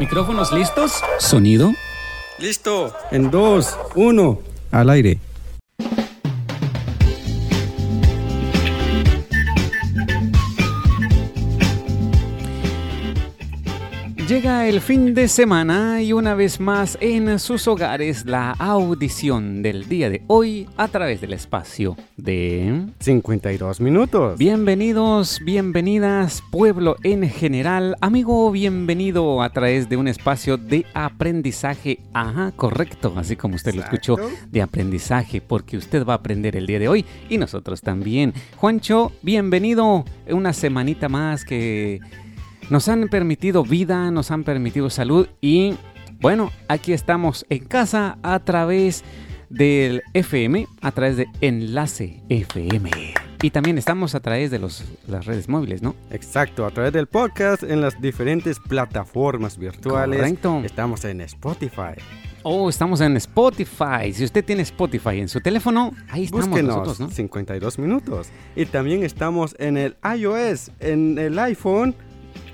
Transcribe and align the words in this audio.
¿Micrófonos 0.00 0.50
listos? 0.50 0.92
¿Sonido? 1.18 1.74
Listo. 2.38 2.96
En 3.10 3.30
dos, 3.30 3.76
uno, 3.94 4.38
al 4.72 4.88
aire. 4.88 5.18
Llega 14.40 14.66
el 14.66 14.80
fin 14.80 15.12
de 15.12 15.28
semana 15.28 16.00
y 16.00 16.14
una 16.14 16.34
vez 16.34 16.60
más 16.60 16.96
en 17.02 17.38
sus 17.38 17.68
hogares 17.68 18.24
la 18.24 18.52
audición 18.52 19.62
del 19.62 19.86
día 19.86 20.08
de 20.08 20.22
hoy 20.28 20.66
a 20.78 20.88
través 20.88 21.20
del 21.20 21.34
espacio 21.34 21.94
de 22.16 22.86
52 23.00 23.82
minutos. 23.82 24.38
Bienvenidos, 24.38 25.40
bienvenidas, 25.44 26.42
pueblo 26.50 26.96
en 27.02 27.28
general. 27.28 27.96
Amigo, 28.00 28.50
bienvenido 28.50 29.42
a 29.42 29.50
través 29.50 29.90
de 29.90 29.98
un 29.98 30.08
espacio 30.08 30.56
de 30.56 30.86
aprendizaje. 30.94 31.98
Ajá, 32.14 32.50
correcto, 32.52 33.12
así 33.16 33.36
como 33.36 33.56
usted 33.56 33.74
lo 33.74 33.82
escuchó, 33.82 34.16
de 34.50 34.62
aprendizaje, 34.62 35.42
porque 35.42 35.76
usted 35.76 36.06
va 36.06 36.14
a 36.14 36.16
aprender 36.16 36.56
el 36.56 36.66
día 36.66 36.78
de 36.78 36.88
hoy 36.88 37.04
y 37.28 37.36
nosotros 37.36 37.82
también. 37.82 38.32
Juancho, 38.56 39.12
bienvenido. 39.20 40.06
Una 40.30 40.54
semanita 40.54 41.10
más 41.10 41.44
que 41.44 42.00
nos 42.70 42.88
han 42.88 43.08
permitido 43.08 43.64
vida, 43.64 44.10
nos 44.10 44.30
han 44.30 44.44
permitido 44.44 44.88
salud 44.90 45.28
y 45.40 45.74
bueno, 46.20 46.50
aquí 46.68 46.92
estamos 46.92 47.44
en 47.50 47.64
casa 47.64 48.18
a 48.22 48.38
través 48.38 49.02
del 49.48 50.02
FM, 50.14 50.68
a 50.80 50.92
través 50.92 51.16
de 51.16 51.26
Enlace 51.40 52.22
FM. 52.28 52.90
Y 53.42 53.50
también 53.50 53.78
estamos 53.78 54.14
a 54.14 54.20
través 54.20 54.50
de 54.50 54.58
los, 54.58 54.84
las 55.08 55.24
redes 55.24 55.48
móviles, 55.48 55.82
¿no? 55.82 55.96
Exacto, 56.10 56.66
a 56.66 56.70
través 56.70 56.92
del 56.92 57.06
podcast 57.06 57.62
en 57.62 57.80
las 57.80 58.00
diferentes 58.00 58.60
plataformas 58.60 59.58
virtuales. 59.58 60.20
Correcto. 60.20 60.60
Estamos 60.62 61.04
en 61.06 61.22
Spotify. 61.22 61.94
Oh, 62.42 62.68
estamos 62.68 63.00
en 63.00 63.16
Spotify. 63.16 64.12
Si 64.12 64.24
usted 64.24 64.44
tiene 64.44 64.62
Spotify 64.62 65.20
en 65.20 65.28
su 65.28 65.40
teléfono, 65.40 65.92
ahí 66.10 66.24
estamos 66.24 66.48
Búsquenos, 66.48 66.76
nosotros, 66.76 67.00
¿no? 67.00 67.10
52 67.10 67.78
minutos. 67.78 68.28
Y 68.54 68.66
también 68.66 69.02
estamos 69.02 69.56
en 69.58 69.76
el 69.76 69.96
iOS, 70.04 70.70
en 70.80 71.18
el 71.18 71.38
iPhone, 71.38 71.94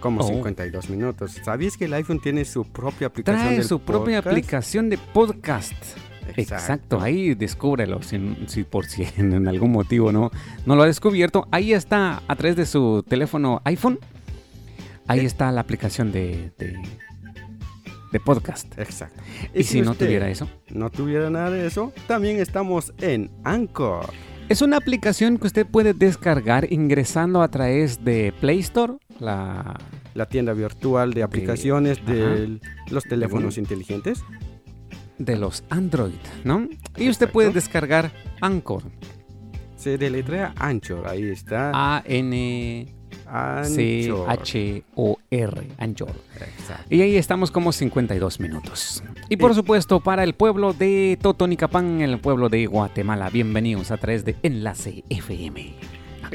como 0.00 0.20
Oh. 0.22 0.28
52 0.28 0.91
minutos. 0.91 1.33
¿Sabías 1.44 1.77
que 1.77 1.86
el 1.86 1.94
iPhone 1.94 2.20
tiene 2.20 2.44
su 2.44 2.64
propia 2.64 3.08
aplicación 3.08 3.44
Trae 3.47 3.56
del 3.58 3.64
su 3.64 3.80
propia 3.80 4.19
podcast? 4.22 4.27
aplicación 4.38 4.91
de 4.91 4.98
podcast. 4.98 5.72
Exacto, 6.36 7.00
ahí 7.00 7.34
descúbrelo, 7.34 8.03
si, 8.03 8.19
si 8.48 8.64
por 8.64 8.86
si 8.86 9.05
en 9.16 9.47
algún 9.47 9.70
motivo 9.70 10.11
no, 10.12 10.30
no 10.66 10.75
lo 10.77 10.83
ha 10.83 10.86
descubierto. 10.86 11.47
Ahí 11.53 11.72
está, 11.72 12.22
a 12.27 12.36
través 12.36 12.56
de 12.56 12.66
su 12.66 13.05
teléfono 13.08 13.61
iPhone, 13.64 13.98
ahí 15.06 15.20
Eh. 15.20 15.25
está 15.25 15.53
la 15.53 15.61
aplicación 15.61 16.10
de, 16.10 16.53
de, 16.58 16.77
de 18.12 18.20
podcast. 18.20 18.77
Exacto. 18.78 19.22
Y, 19.55 19.62
si, 19.62 19.83
no 19.83 19.94
tuviera 19.94 20.28
eso, 20.28 20.48
no 20.70 20.91
tuviera 20.91 21.31
nada 21.31 21.50
de 21.50 21.64
eso, 21.66 21.92
también 22.08 22.38
estamos 22.41 22.92
en 22.98 23.31
Anchor. 23.44 24.10
Es 24.48 24.62
una 24.62 24.77
aplicación 24.77 25.39
que 25.39 25.47
usted 25.47 25.66
puede 25.66 25.92
descargar 25.94 26.72
ingresando 26.72 27.42
a 27.42 27.48
través 27.48 28.05
de 28.05 28.33
Play 28.41 28.61
Store, 28.61 28.94
la, 29.19 29.77
la 30.14 30.27
tienda 30.27 30.53
virtual 30.53 31.12
de 31.14 31.22
aplicaciones 31.22 32.05
de 32.06 32.61
los 32.91 33.05
teléfonos 33.05 33.58
inteligentes. 33.58 34.22
de 35.19 35.36
los 35.36 35.64
Android, 35.70 36.12
¿no? 36.44 36.69
Y 36.97 37.08
usted 37.08 37.30
puede 37.30 37.50
descargar 37.50 38.12
Anchor, 38.41 38.83
Se 39.77 39.97
deletrea 39.98 40.53
Anchor, 40.58 41.08
ahí 41.08 41.25
está. 41.25 41.70
A-N... 41.75 42.86
C-H-O-R, 43.64 44.88
Anchor. 45.78 46.12
Exacto. 46.34 46.94
Y 46.94 47.02
ahí 47.02 47.16
estamos 47.16 47.50
como 47.50 47.72
52 47.72 48.41
minutos. 48.41 49.02
Y 49.28 49.36
por 49.36 49.55
supuesto, 49.55 50.00
para 50.00 50.25
el 50.25 50.34
pueblo 50.34 50.72
de 50.72 51.19
Totonicapán, 51.20 52.00
el 52.00 52.19
pueblo 52.20 52.48
de 52.48 52.66
Guatemala, 52.66 53.28
bienvenidos 53.31 53.91
a 53.91 53.97
través 53.97 54.25
de 54.25 54.36
Enlace 54.42 55.04
FM. 55.09 55.75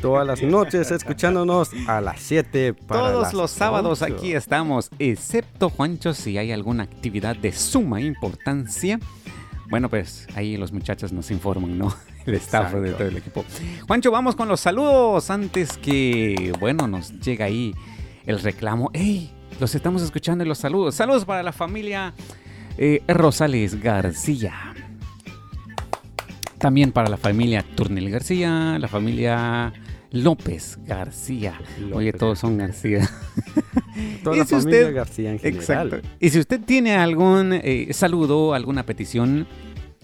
Todas 0.01 0.25
las 0.25 0.41
noches 0.41 0.89
escuchándonos 0.91 1.71
a 1.87 1.99
las 2.01 2.21
7 2.21 2.73
para 2.73 3.01
Todos 3.01 3.23
las 3.23 3.33
los 3.33 3.51
sábados 3.51 4.01
8. 4.01 4.13
aquí 4.13 4.33
estamos, 4.33 4.89
excepto 4.99 5.69
Juancho, 5.69 6.13
si 6.13 6.37
hay 6.37 6.51
alguna 6.51 6.83
actividad 6.83 7.35
de 7.35 7.51
suma 7.51 7.99
importancia. 8.01 8.99
Bueno, 9.71 9.87
pues 9.89 10.27
ahí 10.35 10.57
los 10.57 10.73
muchachos 10.73 11.13
nos 11.13 11.31
informan, 11.31 11.77
¿no? 11.77 11.95
El 12.25 12.33
staff 12.35 12.73
de 12.73 12.91
todo 12.91 13.07
el 13.07 13.15
equipo. 13.17 13.45
Juancho, 13.87 14.11
vamos 14.11 14.35
con 14.35 14.49
los 14.49 14.59
saludos 14.59 15.31
antes 15.31 15.77
que, 15.77 16.53
bueno, 16.59 16.87
nos 16.87 17.19
llega 17.21 17.45
ahí 17.45 17.73
el 18.25 18.39
reclamo. 18.39 18.91
¡Ey! 18.93 19.31
Los 19.59 19.73
estamos 19.73 20.03
escuchando 20.03 20.43
y 20.43 20.47
los 20.47 20.57
saludos. 20.57 20.93
Saludos 20.93 21.23
para 21.23 21.41
la 21.41 21.53
familia 21.53 22.13
eh, 22.77 23.01
Rosales 23.07 23.81
García. 23.81 24.53
También 26.59 26.91
para 26.91 27.09
la 27.09 27.17
familia 27.17 27.65
Turnel 27.75 28.11
García, 28.11 28.77
la 28.77 28.89
familia 28.89 29.73
López 30.11 30.79
García. 30.85 31.59
Oye, 31.93 32.11
todos 32.11 32.39
son 32.39 32.57
García. 32.57 33.09
Toda 34.23 34.37
la 34.37 34.45
si 34.45 34.55
familia 34.55 34.79
usted- 34.81 34.95
García 34.95 35.31
en 35.31 35.39
general. 35.39 35.59
Exacto. 35.61 36.07
Y 36.19 36.29
si 36.29 36.39
usted 36.39 36.59
tiene 36.61 36.95
algún 36.95 37.53
eh, 37.53 37.87
saludo, 37.93 38.53
alguna 38.53 38.83
petición, 38.85 39.47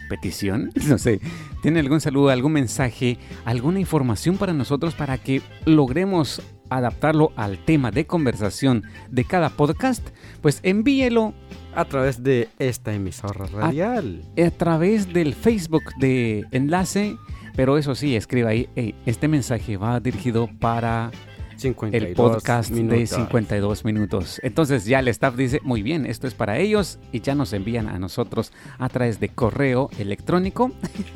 petición, 0.10 0.72
no 0.88 0.98
sé, 0.98 1.20
tiene 1.62 1.80
algún 1.80 2.00
saludo, 2.02 2.30
algún 2.30 2.54
mensaje, 2.54 3.18
alguna 3.46 3.80
información 3.80 4.38
para 4.38 4.54
nosotros 4.54 4.96
para 4.96 5.18
que 5.18 5.42
logremos 5.66 6.42
adaptarlo 6.70 7.32
al 7.38 7.58
tema 7.64 7.92
de 7.92 8.06
conversación 8.06 8.84
de 9.10 9.24
cada 9.24 9.50
podcast, 9.50 10.06
pues 10.42 10.60
envíelo 10.64 11.34
A 11.74 11.86
través 11.86 12.24
de 12.24 12.50
esta 12.60 12.94
emisora 12.94 13.46
radial. 13.46 14.22
a 14.38 14.50
través 14.52 15.14
del 15.14 15.34
Facebook 15.34 15.84
de 16.00 16.44
Enlace, 16.52 17.16
pero 17.56 17.78
eso 17.78 17.96
sí, 17.96 18.16
escriba 18.18 18.50
ahí, 18.50 18.68
"Hey, 18.76 18.96
este 19.06 19.28
mensaje 19.30 19.78
va 19.78 20.00
dirigido 20.02 20.50
para 20.60 21.10
52 21.12 21.37
el 21.92 22.14
podcast 22.14 22.70
de 22.70 22.84
minutos. 22.84 23.10
52 23.10 23.86
minutos. 23.86 24.40
Entonces 24.44 24.86
ya 24.86 25.00
el 25.00 25.08
staff 25.08 25.36
dice, 25.36 25.60
muy 25.64 25.82
bien, 25.82 26.06
esto 26.06 26.28
es 26.28 26.34
para 26.34 26.58
ellos 26.58 27.00
y 27.12 27.22
ya 27.22 27.36
nos 27.36 27.54
envían 27.54 27.88
a 27.88 28.00
nosotros 28.00 28.52
a 28.78 28.90
través 28.90 29.20
de 29.20 29.30
correo 29.30 29.90
electrónico, 29.98 30.72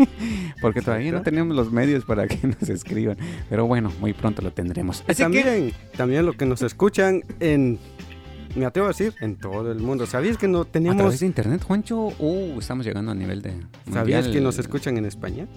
porque 0.62 0.82
todavía 0.82 1.12
no 1.12 1.22
tenemos 1.22 1.56
los 1.56 1.72
medios 1.72 2.06
para 2.06 2.28
que 2.28 2.48
nos 2.48 2.70
escriban, 2.70 3.18
pero 3.50 3.66
bueno, 3.66 3.92
muy 4.00 4.14
pronto 4.14 4.42
lo 4.42 4.52
tendremos. 4.52 5.04
Así 5.08 5.18
que, 5.18 5.24
también, 5.24 5.74
también 5.96 6.26
lo 6.26 6.34
que 6.34 6.46
nos 6.46 6.62
escuchan 6.62 7.24
en, 7.40 7.80
me 8.56 8.66
atrevo 8.66 8.88
a 8.88 8.90
decir, 8.90 9.14
en 9.22 9.36
todo 9.36 9.72
el 9.72 9.80
mundo. 9.80 10.06
¿Sabías 10.06 10.38
que 10.38 10.48
no 10.48 10.62
a 10.62 10.66
tenemos, 10.66 10.98
través 10.98 11.20
de 11.20 11.26
internet, 11.26 11.64
Juancho, 11.64 12.14
uh, 12.18 12.60
estamos 12.60 12.86
llegando 12.86 13.12
a 13.12 13.16
nivel 13.16 13.42
de... 13.42 13.54
sabías 13.92 14.24
mundial. 14.24 14.32
que 14.32 14.42
nos 14.42 14.60
escuchan 14.60 14.98
en 14.98 15.06
España? 15.06 15.48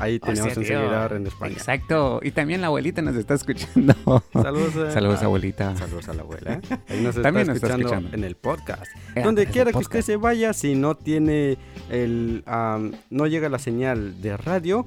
Ahí 0.00 0.18
tenemos 0.20 0.56
un 0.56 0.62
tío, 0.64 0.78
seguidor 0.80 1.12
en 1.14 1.26
España. 1.26 1.52
Exacto, 1.54 2.20
y 2.22 2.30
también 2.30 2.60
la 2.60 2.68
abuelita 2.68 3.02
nos 3.02 3.16
está 3.16 3.34
escuchando. 3.34 3.94
Saludos, 4.32 4.74
eh, 4.76 4.90
Saludos, 4.92 5.22
a- 5.22 5.24
abuelita. 5.26 5.76
Saludos 5.76 6.08
a 6.08 6.14
la 6.14 6.22
abuela. 6.22 6.60
Ahí 6.88 7.00
nos 7.00 7.10
está, 7.16 7.22
También 7.22 7.46
nos 7.46 7.56
está 7.56 7.68
escuchando, 7.68 7.88
escuchando. 7.88 8.16
en 8.16 8.24
el 8.24 8.36
podcast. 8.36 8.86
Eh, 9.14 9.22
Donde 9.22 9.46
quiera 9.46 9.72
que 9.72 9.78
usted 9.78 10.02
se 10.02 10.16
vaya, 10.16 10.52
si 10.52 10.74
no 10.74 10.94
tiene 10.96 11.56
el, 11.90 12.42
am, 12.46 12.92
no 13.10 13.26
llega 13.26 13.48
la 13.48 13.58
señal 13.58 14.20
de 14.22 14.36
radio, 14.36 14.86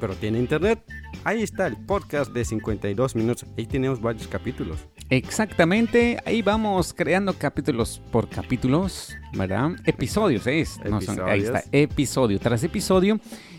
pero 0.00 0.14
tiene 0.14 0.38
internet, 0.38 0.82
ahí 1.24 1.42
está 1.42 1.66
el 1.66 1.76
podcast 1.76 2.32
de 2.32 2.44
52 2.44 3.16
minutos. 3.16 3.46
Ahí 3.58 3.66
tenemos 3.66 4.00
varios 4.00 4.28
capítulos. 4.28 4.78
Exactamente, 5.10 6.18
ahí 6.24 6.40
vamos 6.40 6.94
creando 6.94 7.34
capítulos 7.34 8.00
por 8.12 8.28
capítulos, 8.28 9.16
¿verdad? 9.32 9.72
Episodios 9.84 10.46
es, 10.46 10.78
no 10.88 11.00
son- 11.00 11.20
ahí 11.28 11.40
está, 11.40 11.64
episodio 11.72 12.38
tras 12.38 12.62
episodio. 12.62 13.18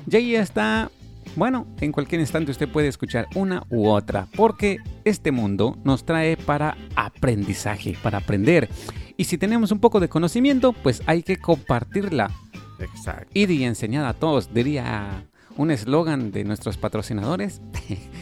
Y 0.09 0.15
ahí 0.15 0.35
está, 0.35 0.89
bueno, 1.35 1.67
en 1.81 1.91
cualquier 1.91 2.21
instante 2.21 2.51
usted 2.51 2.69
puede 2.69 2.87
escuchar 2.87 3.27
una 3.35 3.63
u 3.69 3.87
otra, 3.89 4.27
porque 4.35 4.77
este 5.03 5.31
mundo 5.31 5.77
nos 5.83 6.05
trae 6.05 6.37
para 6.37 6.77
aprendizaje, 6.95 7.97
para 8.01 8.19
aprender. 8.19 8.69
Y 9.17 9.25
si 9.25 9.37
tenemos 9.37 9.71
un 9.71 9.79
poco 9.79 9.99
de 9.99 10.07
conocimiento, 10.07 10.71
pues 10.71 11.03
hay 11.05 11.21
que 11.21 11.37
compartirla 11.37 12.31
Exacto. 12.79 13.27
y 13.33 13.63
enseñar 13.63 14.05
a 14.05 14.13
todos, 14.13 14.53
diría 14.53 15.25
un 15.57 15.69
eslogan 15.69 16.31
de 16.31 16.45
nuestros 16.45 16.77
patrocinadores. 16.77 17.61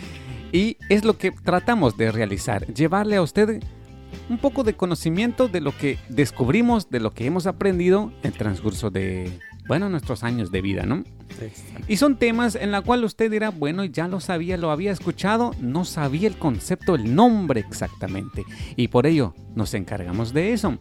y 0.51 0.77
es 0.89 1.03
lo 1.03 1.17
que 1.17 1.31
tratamos 1.31 1.97
de 1.97 2.11
realizar, 2.11 2.65
llevarle 2.67 3.15
a 3.17 3.21
usted 3.21 3.61
un 4.29 4.37
poco 4.37 4.63
de 4.63 4.75
conocimiento 4.75 5.47
de 5.47 5.61
lo 5.61 5.75
que 5.75 5.97
descubrimos, 6.09 6.89
de 6.89 6.99
lo 6.99 7.11
que 7.11 7.25
hemos 7.25 7.47
aprendido 7.47 8.11
en 8.23 8.31
el 8.31 8.37
transcurso 8.37 8.89
de, 8.89 9.39
bueno, 9.67 9.89
nuestros 9.89 10.23
años 10.23 10.51
de 10.51 10.61
vida, 10.61 10.83
¿no? 10.85 11.03
Exacto. 11.41 11.85
Y 11.87 11.97
son 11.97 12.17
temas 12.17 12.55
en 12.55 12.71
la 12.71 12.81
cual 12.81 13.03
usted 13.03 13.31
dirá, 13.31 13.49
bueno, 13.49 13.85
ya 13.85 14.07
lo 14.07 14.19
sabía, 14.19 14.57
lo 14.57 14.71
había 14.71 14.91
escuchado, 14.91 15.51
no 15.59 15.85
sabía 15.85 16.27
el 16.27 16.37
concepto, 16.37 16.95
el 16.95 17.15
nombre 17.15 17.59
exactamente. 17.61 18.45
Y 18.75 18.87
por 18.87 19.05
ello 19.05 19.35
nos 19.55 19.73
encargamos 19.73 20.33
de 20.33 20.53
eso. 20.53 20.79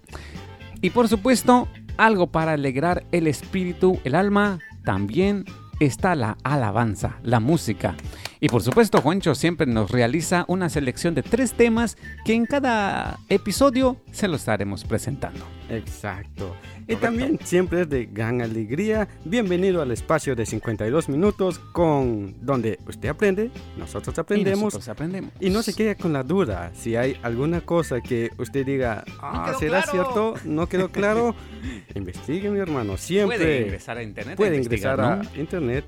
Y 0.80 0.90
por 0.90 1.08
supuesto, 1.08 1.68
algo 1.96 2.28
para 2.28 2.52
alegrar 2.52 3.04
el 3.12 3.26
espíritu, 3.26 3.98
el 4.04 4.14
alma, 4.14 4.60
también 4.84 5.44
está 5.80 6.14
la 6.14 6.38
alabanza, 6.42 7.18
la 7.22 7.40
música. 7.40 7.94
Y 8.40 8.48
por 8.48 8.62
supuesto, 8.62 9.00
Juancho 9.00 9.34
siempre 9.34 9.66
nos 9.66 9.90
realiza 9.90 10.44
una 10.46 10.68
selección 10.68 11.14
de 11.14 11.22
tres 11.22 11.54
temas 11.54 11.96
que 12.24 12.34
en 12.34 12.46
cada 12.46 13.18
episodio 13.28 13.96
se 14.12 14.28
los 14.28 14.42
estaremos 14.42 14.84
presentando. 14.84 15.44
Exacto. 15.68 16.54
Y 16.86 16.96
también 16.96 17.38
siempre 17.42 17.82
es 17.82 17.90
de 17.90 18.06
gran 18.06 18.40
alegría. 18.40 19.08
Bienvenido 19.24 19.82
al 19.82 19.90
espacio 19.90 20.36
de 20.36 20.46
52 20.46 21.08
minutos 21.08 21.58
con 21.58 22.34
donde 22.40 22.78
usted 22.86 23.08
aprende, 23.08 23.50
nosotros 23.76 24.16
aprendemos. 24.18 24.60
Y, 24.60 24.64
nosotros 24.64 24.88
aprendemos. 24.88 25.32
y 25.40 25.50
no 25.50 25.62
se 25.62 25.74
quede 25.74 25.96
con 25.96 26.12
la 26.12 26.22
duda. 26.22 26.70
Si 26.74 26.94
hay 26.94 27.16
alguna 27.22 27.60
cosa 27.60 28.00
que 28.00 28.30
usted 28.38 28.64
diga, 28.64 29.04
ah, 29.20 29.52
¿será 29.58 29.82
cierto? 29.82 30.34
¿No 30.44 30.68
quedó 30.68 30.90
claro? 30.90 31.34
Investigue, 31.94 32.48
mi 32.50 32.60
hermano. 32.60 32.96
Siempre 32.96 33.36
puede 33.36 33.60
ingresar 33.62 33.98
a 33.98 34.02
internet. 34.02 34.36
Puede 34.36 34.56
ingresar 34.56 35.00
a 35.00 35.22
internet 35.36 35.84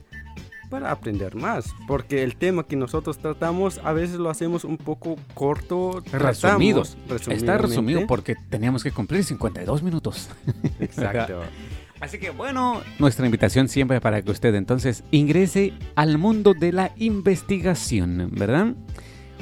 para 0.70 0.90
aprender 0.92 1.34
más, 1.34 1.74
porque 1.86 2.22
el 2.22 2.36
tema 2.36 2.64
que 2.64 2.76
nosotros 2.76 3.18
tratamos 3.18 3.80
a 3.84 3.92
veces 3.92 4.16
lo 4.16 4.30
hacemos 4.30 4.64
un 4.64 4.78
poco 4.78 5.16
corto, 5.34 6.02
resumido. 6.12 6.84
Está 7.28 7.58
resumido 7.58 8.06
porque 8.06 8.36
teníamos 8.48 8.82
que 8.82 8.92
cumplir 8.92 9.24
52 9.24 9.82
minutos. 9.82 10.30
Exacto. 10.78 11.42
Así 12.00 12.18
que 12.18 12.30
bueno, 12.30 12.80
nuestra 12.98 13.26
invitación 13.26 13.68
siempre 13.68 14.00
para 14.00 14.22
que 14.22 14.30
usted 14.30 14.54
entonces 14.54 15.04
ingrese 15.10 15.74
al 15.96 16.16
mundo 16.16 16.54
de 16.54 16.72
la 16.72 16.92
investigación, 16.96 18.30
¿verdad? 18.32 18.74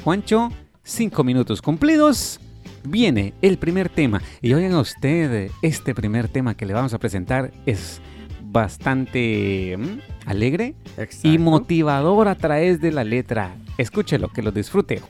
Juancho, 0.03 0.51
cinco 0.83 1.23
minutos 1.23 1.61
cumplidos. 1.61 2.41
Viene 2.83 3.33
el 3.41 3.57
primer 3.57 3.87
tema. 3.89 4.21
Y 4.41 4.53
oigan 4.53 4.73
usted, 4.75 5.51
este 5.61 5.93
primer 5.95 6.27
tema 6.27 6.55
que 6.55 6.65
le 6.65 6.73
vamos 6.73 6.93
a 6.93 6.97
presentar 6.97 7.51
es 7.65 8.01
bastante 8.51 9.77
mm, 9.77 9.99
alegre 10.25 10.75
y 11.23 11.37
motivador 11.37 12.27
a 12.27 12.35
través 12.35 12.81
de 12.81 12.91
la 12.91 13.03
letra. 13.03 13.55
Escúchelo, 13.77 14.29
que 14.29 14.41
lo 14.41 14.51
disfrute. 14.51 15.01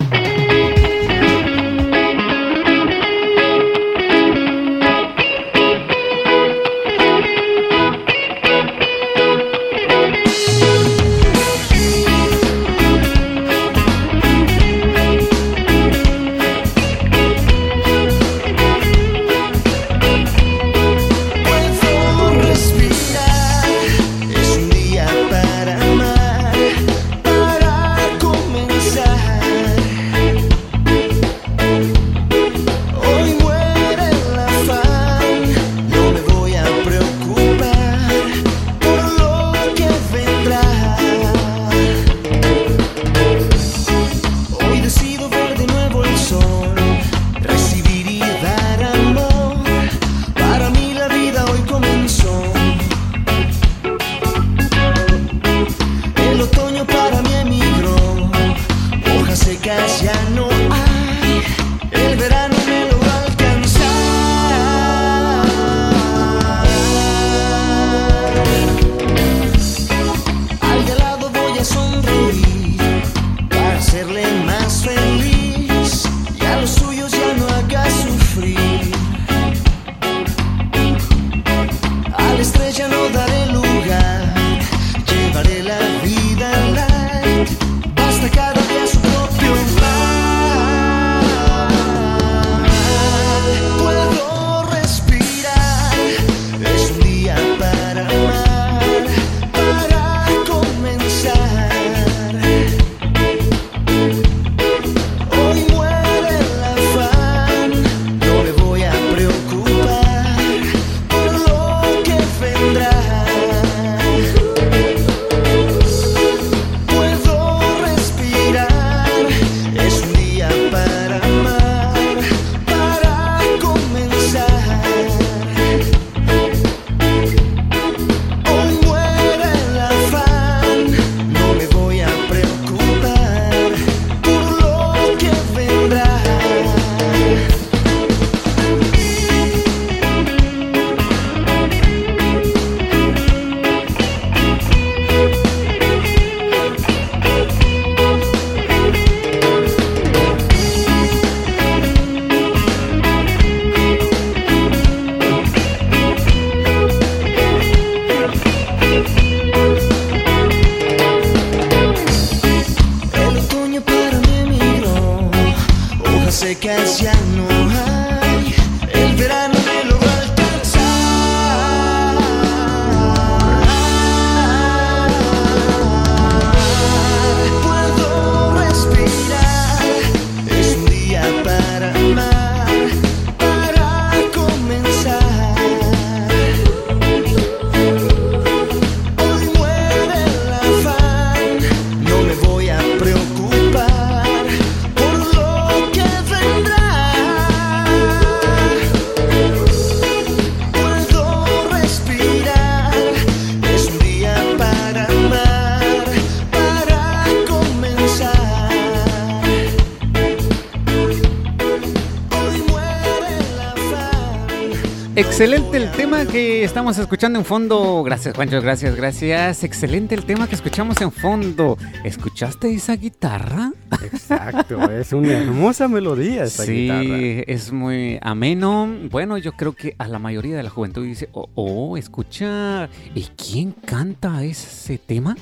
Excelente 215.39 215.77
el 215.77 215.89
tema 215.93 216.25
que 216.25 216.65
estamos 216.65 216.97
escuchando 216.97 217.39
en 217.39 217.45
fondo. 217.45 218.03
Gracias, 218.03 218.35
Juancho, 218.35 218.61
gracias, 218.61 218.97
gracias. 218.97 219.63
Excelente 219.63 220.13
el 220.13 220.25
tema 220.25 220.49
que 220.49 220.55
escuchamos 220.55 220.99
en 220.99 221.13
fondo. 221.13 221.77
¿Escuchaste 222.03 222.73
esa 222.73 222.97
guitarra? 222.97 223.71
Exacto, 224.03 224.91
es 224.91 225.13
una 225.13 225.31
hermosa 225.31 225.87
melodía 225.87 226.43
esa 226.43 226.65
guitarra. 226.65 227.03
Sí, 227.05 227.43
es 227.47 227.71
muy 227.71 228.19
ameno. 228.21 228.89
Bueno, 229.09 229.37
yo 229.37 229.53
creo 229.53 229.71
que 229.71 229.95
a 229.97 230.09
la 230.09 230.19
mayoría 230.19 230.57
de 230.57 230.63
la 230.63 230.69
juventud 230.69 231.05
dice, 231.05 231.29
oh, 231.31 231.47
oh 231.55 231.95
escucha, 231.95 232.89
¿y 233.15 233.23
quién 233.37 233.71
canta 233.71 234.43
ese 234.43 234.97
tema? 234.97 235.37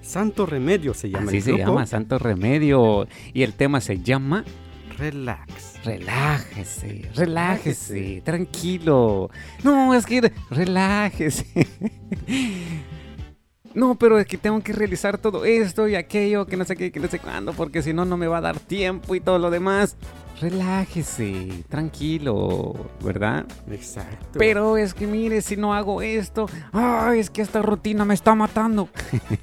Santo 0.00 0.46
Remedio 0.46 0.94
se 0.94 1.10
llama. 1.10 1.28
Así 1.28 1.42
se 1.42 1.58
llama 1.58 1.84
Santo 1.84 2.18
Remedio. 2.18 3.06
Y 3.34 3.42
el 3.42 3.52
tema 3.52 3.82
se 3.82 4.00
llama 4.00 4.46
Relax. 4.96 5.75
Relájese, 5.86 7.08
relájese, 7.14 8.20
tranquilo. 8.24 9.30
No, 9.62 9.94
es 9.94 10.04
que 10.04 10.32
relájese. 10.50 11.46
No, 13.74 13.94
pero 13.94 14.18
es 14.18 14.26
que 14.26 14.38
tengo 14.38 14.58
que 14.62 14.72
realizar 14.72 15.18
todo 15.18 15.44
esto 15.44 15.86
y 15.86 15.96
aquello, 15.96 16.46
que 16.46 16.56
no 16.56 16.64
sé 16.64 16.76
qué, 16.76 16.90
que 16.90 16.98
no 16.98 17.08
sé 17.08 17.18
cuándo, 17.18 17.52
porque 17.52 17.82
si 17.82 17.92
no, 17.92 18.06
no 18.06 18.16
me 18.16 18.26
va 18.26 18.38
a 18.38 18.40
dar 18.40 18.58
tiempo 18.58 19.14
y 19.14 19.20
todo 19.20 19.38
lo 19.38 19.50
demás 19.50 19.98
relájese, 20.40 21.64
tranquilo, 21.68 22.74
¿verdad? 23.02 23.46
Exacto. 23.70 24.38
Pero 24.38 24.76
es 24.76 24.94
que 24.94 25.06
mire, 25.06 25.40
si 25.40 25.56
no 25.56 25.74
hago 25.74 26.02
esto, 26.02 26.48
ay, 26.72 27.20
es 27.20 27.30
que 27.30 27.42
esta 27.42 27.62
rutina 27.62 28.04
me 28.04 28.14
está 28.14 28.34
matando. 28.34 28.88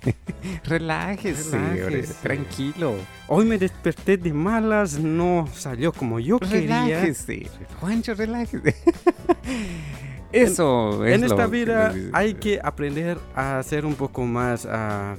relájese, 0.66 1.58
relájese, 1.58 2.14
tranquilo. 2.22 2.96
Hoy 3.28 3.46
me 3.46 3.58
desperté 3.58 4.18
de 4.18 4.34
malas, 4.34 5.00
no 5.00 5.48
salió 5.54 5.92
como 5.92 6.20
yo 6.20 6.40
quería. 6.40 6.86
Relájese, 6.86 7.50
Juancho, 7.80 8.14
relájese. 8.14 8.76
Eso 10.32 11.06
en, 11.06 11.12
es 11.12 11.16
En 11.16 11.24
esta 11.26 11.46
vida 11.46 11.94
hay 12.12 12.34
que 12.34 12.60
aprender 12.62 13.20
a 13.36 13.62
ser 13.62 13.86
un 13.86 13.94
poco 13.94 14.24
más 14.24 14.66
uh, 14.66 15.16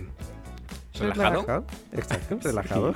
relajado. 0.99 1.65
Exacto, 1.93 2.39
relajado. 2.43 2.95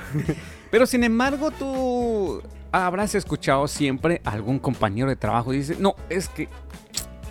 Pero 0.69 0.85
sin 0.85 1.05
embargo, 1.05 1.49
tú 1.51 2.41
habrás 2.71 3.15
escuchado 3.15 3.67
siempre 3.67 4.21
algún 4.23 4.59
compañero 4.59 5.09
de 5.09 5.15
trabajo 5.15 5.51
dice, 5.51 5.75
no, 5.79 5.95
es 6.09 6.29
que 6.29 6.47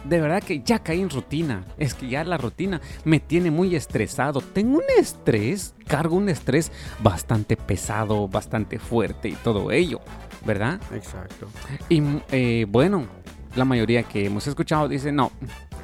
de 0.05 0.21
verdad 0.21 0.43
que 0.43 0.61
ya 0.63 0.79
caí 0.79 1.01
en 1.01 1.11
rutina. 1.11 1.65
Es 1.77 1.95
que 1.95 2.09
ya 2.09 2.25
la 2.25 2.39
rutina 2.39 2.81
me 3.05 3.21
tiene 3.21 3.51
muy 3.51 3.75
estresado. 3.75 4.41
Tengo 4.41 4.79
un 4.79 4.85
estrés, 4.99 5.75
cargo 5.87 6.17
un 6.17 6.29
estrés 6.29 6.73
bastante 7.03 7.57
pesado, 7.57 8.29
bastante 8.29 8.79
fuerte 8.79 9.29
y 9.29 9.33
todo 9.33 9.71
ello, 9.71 10.01
¿verdad? 10.45 10.81
Exacto. 10.95 11.49
Y 11.89 12.03
eh, 12.31 12.67
bueno, 12.69 13.07
la 13.57 13.65
mayoría 13.65 14.03
que 14.03 14.27
hemos 14.27 14.47
escuchado 14.47 14.89
dice, 14.89 15.13
no, 15.13 15.31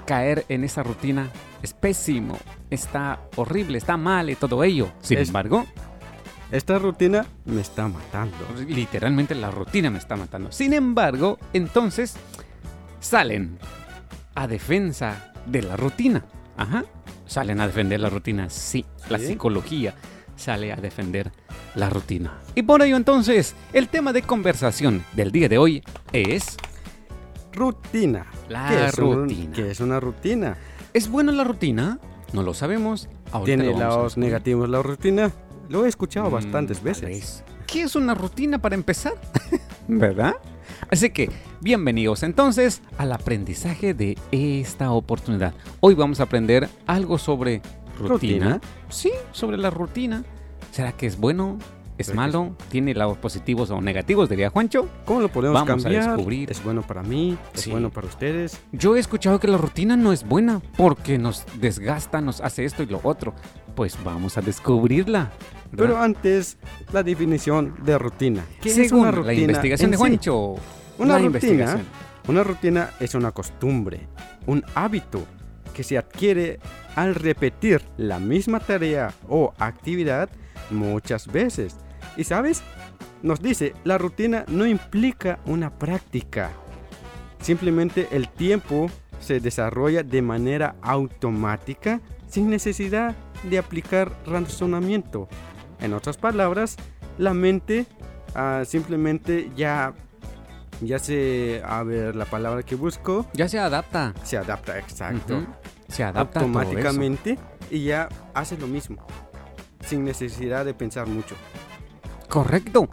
caer 0.06 0.44
en 0.48 0.64
esa 0.64 0.82
rutina 0.82 1.28
es 1.62 1.72
pésimo, 1.72 2.38
está 2.70 3.20
horrible, 3.36 3.78
está 3.78 3.96
mal 3.96 4.30
y 4.30 4.36
todo 4.36 4.64
ello. 4.64 4.88
Sin 5.00 5.18
embargo, 5.18 5.66
esta 6.54 6.78
rutina 6.78 7.26
me 7.46 7.60
está 7.60 7.88
matando. 7.88 8.36
Literalmente 8.68 9.34
la 9.34 9.50
rutina 9.50 9.90
me 9.90 9.98
está 9.98 10.14
matando. 10.14 10.52
Sin 10.52 10.72
embargo, 10.72 11.38
entonces 11.52 12.14
salen 13.00 13.58
a 14.36 14.46
defensa 14.46 15.32
de 15.46 15.62
la 15.62 15.76
rutina. 15.76 16.24
Ajá. 16.56 16.84
Salen 17.26 17.60
a 17.60 17.66
defender 17.66 17.98
la 17.98 18.08
rutina. 18.08 18.48
Sí, 18.50 18.84
la 19.08 19.18
psicología 19.18 19.94
sale 20.36 20.72
a 20.72 20.76
defender 20.76 21.32
la 21.74 21.90
rutina. 21.90 22.38
Y 22.54 22.62
por 22.62 22.82
ello 22.82 22.96
entonces, 22.96 23.56
el 23.72 23.88
tema 23.88 24.12
de 24.12 24.22
conversación 24.22 25.04
del 25.14 25.32
día 25.32 25.48
de 25.48 25.58
hoy 25.58 25.82
es... 26.12 26.56
Rutina. 27.52 28.26
La 28.48 28.92
rutina. 28.92 29.52
¿Qué 29.52 29.72
es 29.72 29.80
una 29.80 29.98
rutina? 29.98 30.56
¿Es 30.92 31.08
buena 31.08 31.32
la 31.32 31.42
rutina? 31.42 31.98
No 32.32 32.42
lo 32.42 32.54
sabemos. 32.54 33.08
¿Tiene 33.44 33.76
lados 33.76 34.16
negativos 34.16 34.68
la 34.68 34.82
rutina? 34.82 35.32
Lo 35.68 35.84
he 35.84 35.88
escuchado 35.88 36.28
mm, 36.28 36.32
bastantes 36.32 36.82
veces. 36.82 37.42
¿Qué 37.66 37.82
es 37.82 37.96
una 37.96 38.14
rutina 38.14 38.58
para 38.58 38.74
empezar? 38.74 39.14
¿Verdad? 39.88 40.34
Así 40.90 41.10
que, 41.10 41.30
bienvenidos 41.60 42.22
entonces 42.22 42.82
al 42.98 43.12
aprendizaje 43.12 43.94
de 43.94 44.18
esta 44.32 44.90
oportunidad. 44.92 45.54
Hoy 45.80 45.94
vamos 45.94 46.20
a 46.20 46.24
aprender 46.24 46.68
algo 46.86 47.18
sobre 47.18 47.62
rutina. 47.98 48.60
Sí, 48.88 49.10
sobre 49.32 49.56
la 49.56 49.70
rutina. 49.70 50.24
¿Será 50.70 50.92
que 50.92 51.06
es 51.06 51.18
bueno? 51.18 51.58
¿Es 51.96 52.12
malo? 52.12 52.56
¿Tiene 52.70 52.92
lados 52.92 53.16
positivos 53.18 53.70
o 53.70 53.80
negativos? 53.80 54.28
Diría 54.28 54.50
Juancho. 54.50 54.88
¿Cómo 55.04 55.20
lo 55.20 55.28
podemos 55.28 55.54
Vamos 55.64 55.84
cambiar? 55.84 56.02
a 56.02 56.12
descubrir. 56.14 56.50
¿Es 56.50 56.62
bueno 56.64 56.82
para 56.82 57.04
mí? 57.04 57.38
¿Es 57.54 57.70
bueno 57.70 57.90
para 57.90 58.08
ustedes? 58.08 58.60
Yo 58.72 58.96
he 58.96 58.98
escuchado 58.98 59.38
que 59.38 59.46
la 59.46 59.58
rutina 59.58 59.96
no 59.96 60.12
es 60.12 60.26
buena 60.26 60.60
porque 60.76 61.18
nos 61.18 61.44
desgasta, 61.60 62.20
nos 62.20 62.40
hace 62.40 62.64
esto 62.64 62.82
y 62.82 62.86
lo 62.86 63.00
otro. 63.04 63.32
Pues 63.74 63.98
vamos 64.04 64.38
a 64.38 64.40
descubrirla. 64.40 65.32
Pero 65.76 65.98
antes, 65.98 66.56
la 66.92 67.02
definición 67.02 67.74
de 67.84 67.98
rutina. 67.98 68.44
¿Qué 68.60 68.70
es 68.70 68.92
una 68.92 69.10
rutina? 69.10 69.34
La 69.34 69.42
investigación 69.42 69.90
de 69.90 69.96
Juancho. 69.96 70.54
Una 70.98 71.18
rutina, 71.18 71.80
una 72.28 72.44
rutina 72.44 72.90
es 73.00 73.14
una 73.14 73.32
costumbre, 73.32 74.06
un 74.46 74.64
hábito 74.76 75.26
que 75.74 75.82
se 75.82 75.98
adquiere 75.98 76.60
al 76.94 77.16
repetir 77.16 77.82
la 77.96 78.20
misma 78.20 78.60
tarea 78.60 79.12
o 79.28 79.52
actividad 79.58 80.28
muchas 80.70 81.26
veces. 81.26 81.76
Y 82.16 82.22
sabes, 82.22 82.62
nos 83.22 83.40
dice, 83.42 83.74
la 83.82 83.98
rutina 83.98 84.44
no 84.46 84.66
implica 84.66 85.40
una 85.46 85.76
práctica. 85.76 86.52
Simplemente 87.40 88.06
el 88.12 88.28
tiempo 88.28 88.88
se 89.18 89.40
desarrolla 89.40 90.02
de 90.04 90.22
manera 90.22 90.76
automática 90.80 92.00
sin 92.28 92.48
necesidad 92.48 93.16
de 93.50 93.58
aplicar 93.58 94.12
razonamiento. 94.26 95.28
En 95.80 95.92
otras 95.92 96.16
palabras, 96.16 96.76
la 97.18 97.34
mente 97.34 97.86
ah, 98.34 98.62
simplemente 98.66 99.50
ya 99.56 99.94
ya 100.80 100.98
se 100.98 101.62
a 101.64 101.82
ver 101.84 102.16
la 102.16 102.24
palabra 102.24 102.64
que 102.64 102.74
busco 102.74 103.26
ya 103.32 103.48
se 103.48 103.58
adapta. 103.58 104.12
se 104.24 104.36
adapta 104.36 104.78
exacto. 104.78 105.46
Se 105.88 106.02
adapta 106.02 106.40
automáticamente 106.40 107.38
y 107.70 107.84
ya 107.84 108.08
hace 108.34 108.56
lo 108.58 108.66
mismo 108.66 109.06
sin 109.84 110.04
necesidad 110.04 110.64
de 110.64 110.74
pensar 110.74 111.06
mucho. 111.06 111.36
Correcto. 112.28 112.88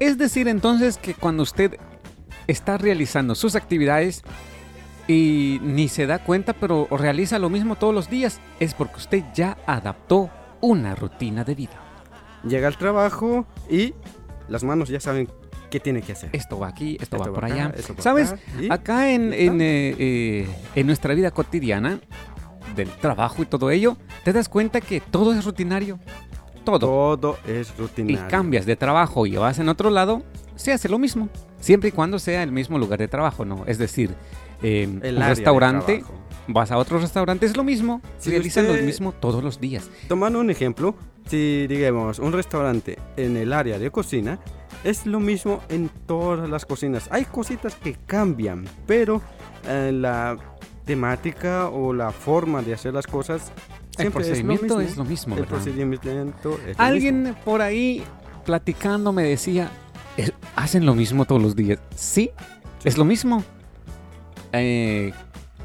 Es 0.00 0.18
decir 0.18 0.48
entonces 0.48 0.98
que 0.98 1.14
cuando 1.14 1.42
usted 1.42 1.78
está 2.46 2.78
realizando 2.78 3.34
sus 3.34 3.54
actividades 3.54 4.22
y 5.08 5.58
ni 5.62 5.88
se 5.88 6.06
da 6.06 6.20
cuenta 6.20 6.52
pero 6.52 6.86
realiza 6.90 7.40
lo 7.40 7.50
mismo 7.50 7.74
todos 7.74 7.94
los 7.94 8.08
días 8.08 8.40
es 8.60 8.74
porque 8.74 8.96
usted 8.96 9.24
ya 9.34 9.58
adaptó 9.66 10.30
una 10.60 10.94
rutina 10.94 11.42
de 11.42 11.56
vida 11.56 11.88
llega 12.44 12.68
al 12.68 12.76
trabajo 12.76 13.46
y 13.68 13.94
las 14.48 14.62
manos 14.62 14.88
ya 14.88 15.00
saben 15.00 15.28
qué 15.70 15.80
tiene 15.80 16.02
que 16.02 16.12
hacer. 16.12 16.30
Esto 16.32 16.58
va 16.58 16.68
aquí, 16.68 16.96
esto, 17.00 17.18
va 17.18 17.32
por 17.32 17.44
allá. 17.44 17.72
¿Sabes? 17.98 18.34
Acá, 18.70 19.10
en, 19.12 19.32
eh, 19.32 19.94
eh, 19.98 20.48
en, 20.74 20.86
nuestra 20.86 21.14
vida 21.14 21.30
cotidiana, 21.30 22.00
del 22.74 22.88
trabajo 22.90 23.42
y 23.42 23.46
todo 23.46 23.70
ello, 23.70 23.96
te 24.24 24.32
das 24.32 24.48
cuenta 24.48 24.80
que 24.80 25.00
todo 25.00 25.32
es 25.32 25.44
rutinario. 25.44 25.98
Todo. 26.64 26.78
Todo 26.78 27.38
es 27.46 27.76
rutinario. 27.76 28.26
Y 28.26 28.30
cambias 28.30 28.66
de 28.66 28.76
trabajo 28.76 29.26
y 29.26 29.36
vas 29.36 29.58
en 29.58 29.68
otro 29.68 29.90
lado, 29.90 30.22
se 30.56 30.72
hace 30.72 30.88
lo 30.88 30.98
mismo. 30.98 31.28
Siempre 31.60 31.88
y 31.88 31.92
cuando 31.92 32.18
sea 32.18 32.42
el 32.42 32.52
mismo 32.52 32.78
lugar 32.78 32.98
de 32.98 33.08
trabajo, 33.08 33.44
¿no? 33.44 33.64
Es 33.66 33.78
decir, 33.78 34.14
el 34.62 35.16
un 35.16 35.22
restaurante 35.22 36.04
vas 36.48 36.70
a 36.70 36.78
otros 36.78 37.02
restaurantes, 37.02 37.50
es 37.50 37.56
lo 37.56 37.64
mismo, 37.64 38.00
si 38.18 38.30
realizan 38.30 38.66
lo 38.66 38.74
mismo 38.74 39.12
todos 39.12 39.44
los 39.44 39.60
días. 39.60 39.88
Tomando 40.08 40.40
un 40.40 40.50
ejemplo, 40.50 40.94
si 41.28 41.66
digamos 41.66 42.18
un 42.18 42.32
restaurante 42.32 42.98
en 43.16 43.36
el 43.36 43.52
área 43.52 43.78
de 43.78 43.90
cocina, 43.90 44.38
es 44.84 45.06
lo 45.06 45.20
mismo 45.20 45.62
en 45.68 45.90
todas 46.06 46.48
las 46.48 46.64
cocinas. 46.64 47.08
Hay 47.10 47.24
cositas 47.26 47.74
que 47.74 47.94
cambian, 48.06 48.64
pero 48.86 49.20
eh, 49.66 49.92
la 49.92 50.36
temática 50.84 51.68
o 51.68 51.92
la 51.92 52.10
forma 52.10 52.62
de 52.62 52.72
hacer 52.72 52.94
las 52.94 53.06
cosas 53.06 53.52
siempre 53.94 54.22
el 54.22 54.28
procedimiento 54.28 54.80
es 54.80 54.96
lo 54.96 55.04
mismo. 55.04 55.36
el 55.36 55.44
procedimiento 55.44 56.58
es 56.66 56.78
Alguien 56.78 57.36
por 57.44 57.60
ahí 57.60 58.02
platicando 58.46 59.12
me 59.12 59.24
decía, 59.24 59.70
¿hacen 60.56 60.86
lo 60.86 60.94
mismo 60.94 61.26
todos 61.26 61.42
los 61.42 61.54
días? 61.54 61.78
Sí, 61.94 62.30
es 62.84 62.96
lo 62.96 63.04
mismo. 63.04 63.44
Eh, 64.52 65.12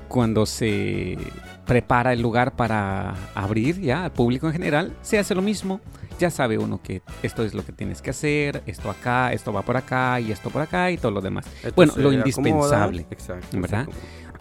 cuando 0.07 0.45
se 0.45 1.17
prepara 1.65 2.13
el 2.13 2.21
lugar 2.21 2.55
para 2.55 3.15
abrir 3.35 3.79
ya 3.81 4.05
al 4.05 4.11
público 4.11 4.47
en 4.47 4.53
general, 4.53 4.95
se 5.01 5.17
hace 5.19 5.33
lo 5.35 5.41
mismo. 5.41 5.81
Ya 6.19 6.29
sabe 6.29 6.57
uno 6.57 6.81
que 6.81 7.01
esto 7.23 7.43
es 7.43 7.53
lo 7.53 7.65
que 7.65 7.71
tienes 7.71 8.01
que 8.01 8.11
hacer, 8.11 8.61
esto 8.67 8.89
acá, 8.89 9.33
esto 9.33 9.51
va 9.51 9.63
por 9.63 9.77
acá 9.77 10.19
y 10.19 10.31
esto 10.31 10.51
por 10.51 10.61
acá 10.61 10.91
y 10.91 10.97
todo 10.97 11.11
lo 11.11 11.21
demás. 11.21 11.45
bueno, 11.75 11.93
lo 11.97 12.13
indispensable, 12.13 13.07
¿verdad? 13.53 13.87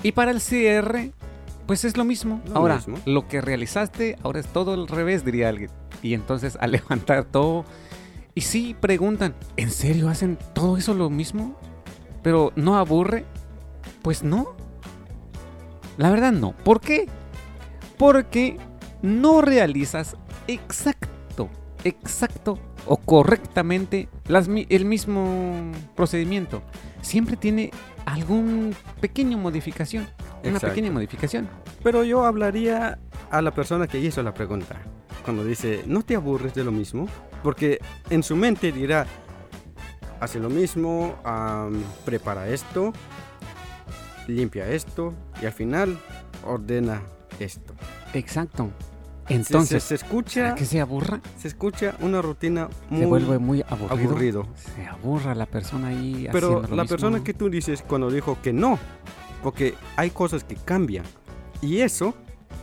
Y 0.03 0.13
para 0.13 0.31
el 0.31 0.41
cierre, 0.41 1.13
pues 1.67 1.85
es 1.85 1.97
lo 1.97 2.05
mismo. 2.05 2.43
ahora, 2.55 2.81
lo 3.07 3.27
que 3.29 3.41
realizaste, 3.41 4.17
ahora 4.23 4.41
es 4.41 4.47
todo 4.49 4.75
al 4.75 4.89
revés, 4.89 5.25
diría 5.25 5.49
alguien. 5.49 5.71
Y 6.03 6.15
entonces 6.15 6.59
al 6.61 6.73
levantar 6.73 7.25
todo, 7.25 7.65
y 8.35 8.43
sí 8.43 8.75
preguntan, 8.79 9.35
¿en 9.57 9.71
serio 9.71 10.09
hacen 10.09 10.39
todo 10.55 10.77
eso 10.77 10.95
lo 10.95 11.11
mismo? 11.11 11.57
Pero 12.23 12.53
no 12.57 12.77
aburre. 12.77 13.25
Pues 14.03 14.23
no, 14.23 14.55
la 15.97 16.11
verdad 16.11 16.33
no. 16.33 16.53
¿Por 16.53 16.81
qué? 16.81 17.09
Porque 17.99 18.59
no 19.01 19.41
realizas 19.43 20.17
exacto, 20.49 21.49
exacto 21.85 22.59
o 22.87 22.97
correctamente 22.97 24.09
el 24.69 24.85
mismo 24.85 25.71
procedimiento. 25.95 26.63
Siempre 27.01 27.37
tiene 27.37 27.71
algún 28.05 28.75
pequeño 29.01 29.39
modificación. 29.39 30.09
Una 30.45 30.59
pequeña 30.59 30.91
modificación. 30.91 31.49
Pero 31.85 32.03
yo 32.03 32.25
hablaría 32.25 32.99
a 33.31 33.41
la 33.41 33.53
persona 33.53 33.87
que 33.87 34.01
hizo 34.01 34.23
la 34.23 34.35
pregunta. 34.35 34.81
cuando 35.25 35.45
dice, 35.45 35.85
¿no 35.87 36.03
te 36.03 36.17
aburres 36.17 36.55
de 36.55 36.65
lo 36.65 36.73
mismo? 36.73 37.07
Porque 37.43 37.79
en 38.11 38.23
su 38.23 38.37
mente 38.37 38.73
dirá, 38.73 39.07
hace 40.21 40.39
lo 40.39 40.51
mismo, 40.51 41.15
prepara 42.05 42.49
esto, 42.49 42.93
limpia 44.27 44.69
esto 44.69 45.15
y 45.41 45.47
al 45.47 45.53
final 45.53 45.99
ordena 46.47 47.03
esto. 47.39 47.75
Exacto. 48.15 48.71
Entonces, 49.29 49.83
se, 49.85 49.95
escucha 49.95 50.55
que 50.55 50.65
se 50.65 50.81
aburra. 50.81 51.21
Se 51.39 51.49
escucha 51.49 51.95
una 52.01 52.21
rutina 52.21 52.69
muy 52.91 53.01
se 53.01 53.07
vuelve 53.07 53.39
muy 53.39 53.65
aburrido. 53.69 54.47
Se 54.57 54.87
aburra 54.87 55.35
la 55.35 55.47
persona 55.47 55.89
ahí. 55.89 56.29
Pero 56.33 56.63
la 56.63 56.85
persona 56.85 57.23
que 57.23 57.33
tú 57.33 57.49
dices 57.49 57.83
cuando 57.87 58.11
dijo 58.11 58.39
que 58.43 58.53
no, 58.53 58.79
porque 59.43 59.75
hay 59.97 60.11
cosas 60.11 60.45
que 60.45 60.57
cambian 60.57 61.05
y 61.61 61.79
eso 61.79 62.15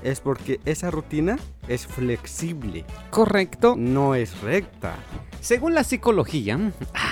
es 0.04 0.20
porque 0.20 0.60
esa 0.66 0.92
rutina 0.92 1.38
es 1.68 1.88
flexible. 1.88 2.86
Correcto. 3.10 3.76
No 3.78 4.16
es 4.16 4.40
recta. 4.42 4.96
Según 5.42 5.74
la 5.74 5.84
psicología. 5.84 6.60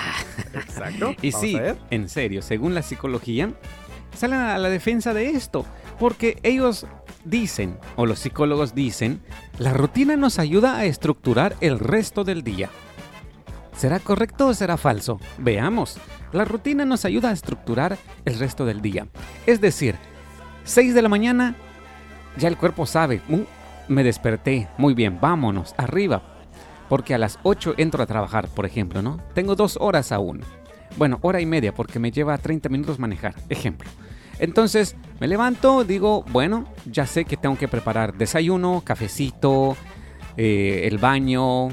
Exacto. 0.54 1.14
y 1.22 1.32
sí, 1.32 1.58
en 1.90 2.08
serio, 2.08 2.42
según 2.42 2.74
la 2.74 2.82
psicología, 2.82 3.52
salen 4.14 4.40
a 4.40 4.58
la 4.58 4.68
defensa 4.68 5.14
de 5.14 5.30
esto. 5.30 5.64
Porque 5.98 6.38
ellos 6.42 6.86
dicen, 7.24 7.78
o 7.96 8.06
los 8.06 8.20
psicólogos 8.20 8.74
dicen, 8.74 9.20
la 9.58 9.72
rutina 9.72 10.16
nos 10.16 10.38
ayuda 10.38 10.76
a 10.76 10.84
estructurar 10.84 11.56
el 11.60 11.78
resto 11.78 12.24
del 12.24 12.42
día. 12.42 12.70
¿Será 13.76 14.00
correcto 14.00 14.48
o 14.48 14.54
será 14.54 14.76
falso? 14.76 15.20
Veamos. 15.38 15.98
La 16.32 16.44
rutina 16.44 16.84
nos 16.84 17.04
ayuda 17.04 17.30
a 17.30 17.32
estructurar 17.32 17.96
el 18.24 18.38
resto 18.38 18.64
del 18.64 18.82
día. 18.82 19.06
Es 19.46 19.60
decir, 19.60 19.96
6 20.64 20.94
de 20.94 21.02
la 21.02 21.08
mañana, 21.08 21.56
ya 22.36 22.48
el 22.48 22.56
cuerpo 22.56 22.86
sabe, 22.86 23.22
uh, 23.28 23.44
me 23.88 24.04
desperté, 24.04 24.68
muy 24.78 24.94
bien, 24.94 25.18
vámonos, 25.20 25.74
arriba. 25.78 26.22
Porque 26.88 27.14
a 27.14 27.18
las 27.18 27.38
8 27.42 27.74
entro 27.76 28.02
a 28.02 28.06
trabajar, 28.06 28.48
por 28.48 28.66
ejemplo, 28.66 29.00
¿no? 29.00 29.20
Tengo 29.34 29.54
dos 29.54 29.78
horas 29.80 30.12
aún. 30.12 30.42
Bueno, 30.96 31.18
hora 31.22 31.40
y 31.40 31.46
media 31.46 31.74
porque 31.74 31.98
me 31.98 32.10
lleva 32.10 32.38
30 32.38 32.68
minutos 32.68 32.98
manejar, 32.98 33.34
ejemplo. 33.48 33.88
Entonces 34.38 34.96
me 35.20 35.26
levanto, 35.26 35.84
digo, 35.84 36.24
bueno, 36.30 36.64
ya 36.86 37.06
sé 37.06 37.24
que 37.24 37.36
tengo 37.36 37.58
que 37.58 37.68
preparar 37.68 38.16
desayuno, 38.16 38.82
cafecito, 38.84 39.76
eh, 40.36 40.82
el 40.84 40.98
baño, 40.98 41.68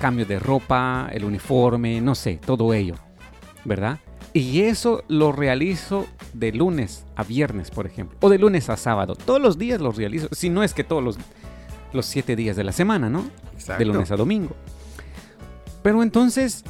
cambio 0.00 0.24
de 0.26 0.38
ropa, 0.38 1.08
el 1.12 1.24
uniforme, 1.24 2.00
no 2.00 2.14
sé, 2.14 2.38
todo 2.44 2.72
ello, 2.72 2.94
¿verdad? 3.64 3.98
Y 4.32 4.62
eso 4.62 5.04
lo 5.08 5.32
realizo 5.32 6.06
de 6.32 6.52
lunes 6.52 7.06
a 7.16 7.22
viernes, 7.22 7.70
por 7.70 7.86
ejemplo, 7.86 8.18
o 8.20 8.28
de 8.28 8.38
lunes 8.38 8.68
a 8.68 8.76
sábado. 8.76 9.14
Todos 9.14 9.40
los 9.40 9.58
días 9.58 9.80
lo 9.80 9.92
realizo, 9.92 10.28
si 10.32 10.50
no 10.50 10.62
es 10.62 10.74
que 10.74 10.84
todos 10.84 11.02
los, 11.02 11.18
los 11.92 12.06
siete 12.06 12.34
días 12.34 12.56
de 12.56 12.64
la 12.64 12.72
semana, 12.72 13.08
¿no? 13.08 13.24
De 13.78 13.84
lunes 13.84 14.10
a 14.10 14.16
domingo. 14.16 14.54
Pero 15.82 16.02
entonces, 16.02 16.64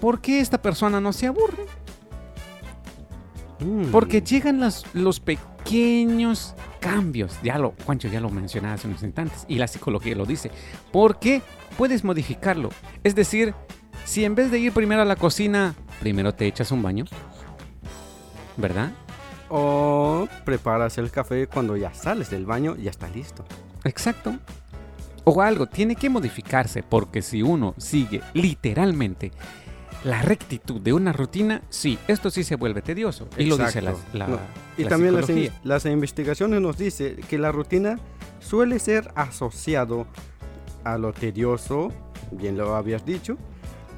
¿por 0.00 0.20
qué 0.20 0.40
esta 0.40 0.60
persona 0.60 1.00
no 1.00 1.12
se 1.12 1.26
aburre? 1.26 1.66
Mm. 3.60 3.90
Porque 3.90 4.22
llegan 4.22 4.60
los, 4.60 4.84
los 4.94 5.20
pequeños 5.20 6.54
cambios. 6.80 7.38
Ya 7.42 7.58
lo, 7.58 7.74
Juancho 7.84 8.08
ya 8.08 8.20
lo 8.20 8.30
mencionaba 8.30 8.74
hace 8.74 8.88
unos 8.88 9.02
instantes. 9.02 9.44
Y 9.48 9.56
la 9.56 9.68
psicología 9.68 10.16
lo 10.16 10.26
dice. 10.26 10.50
Porque 10.92 11.42
puedes 11.76 12.02
modificarlo. 12.04 12.70
Es 13.04 13.14
decir, 13.14 13.54
si 14.04 14.24
en 14.24 14.34
vez 14.34 14.50
de 14.50 14.58
ir 14.58 14.72
primero 14.72 15.02
a 15.02 15.04
la 15.04 15.16
cocina, 15.16 15.74
primero 16.00 16.34
te 16.34 16.46
echas 16.46 16.72
un 16.72 16.82
baño. 16.82 17.04
¿Verdad? 18.56 18.90
O 19.48 20.28
preparas 20.44 20.98
el 20.98 21.10
café 21.10 21.46
cuando 21.46 21.76
ya 21.76 21.92
sales 21.92 22.30
del 22.30 22.46
baño 22.46 22.76
y 22.78 22.84
ya 22.84 22.90
está 22.90 23.08
listo. 23.08 23.44
Exacto. 23.84 24.34
O 25.24 25.42
algo, 25.42 25.66
tiene 25.66 25.96
que 25.96 26.08
modificarse 26.08 26.82
porque 26.82 27.22
si 27.22 27.42
uno 27.42 27.74
sigue 27.76 28.22
literalmente 28.32 29.32
la 30.04 30.22
rectitud 30.22 30.80
de 30.80 30.92
una 30.92 31.12
rutina, 31.12 31.62
sí, 31.68 31.98
esto 32.08 32.30
sí 32.30 32.44
se 32.44 32.56
vuelve 32.56 32.82
tedioso. 32.82 33.28
Y 33.36 33.44
lo 33.44 33.56
dice 33.56 33.82
la, 33.82 33.94
Y 34.76 34.84
también 34.84 35.14
las, 35.14 35.28
las, 35.62 35.84
investigaciones 35.86 36.60
nos 36.60 36.78
dice 36.78 37.16
que 37.28 37.38
la 37.38 37.52
rutina 37.52 37.98
suele 38.40 38.78
ser 38.78 39.12
asociado 39.14 40.06
a 40.84 40.96
lo 40.96 41.12
tedioso, 41.12 41.92
bien 42.30 42.56
lo 42.56 42.74
habías 42.74 43.04
dicho, 43.04 43.36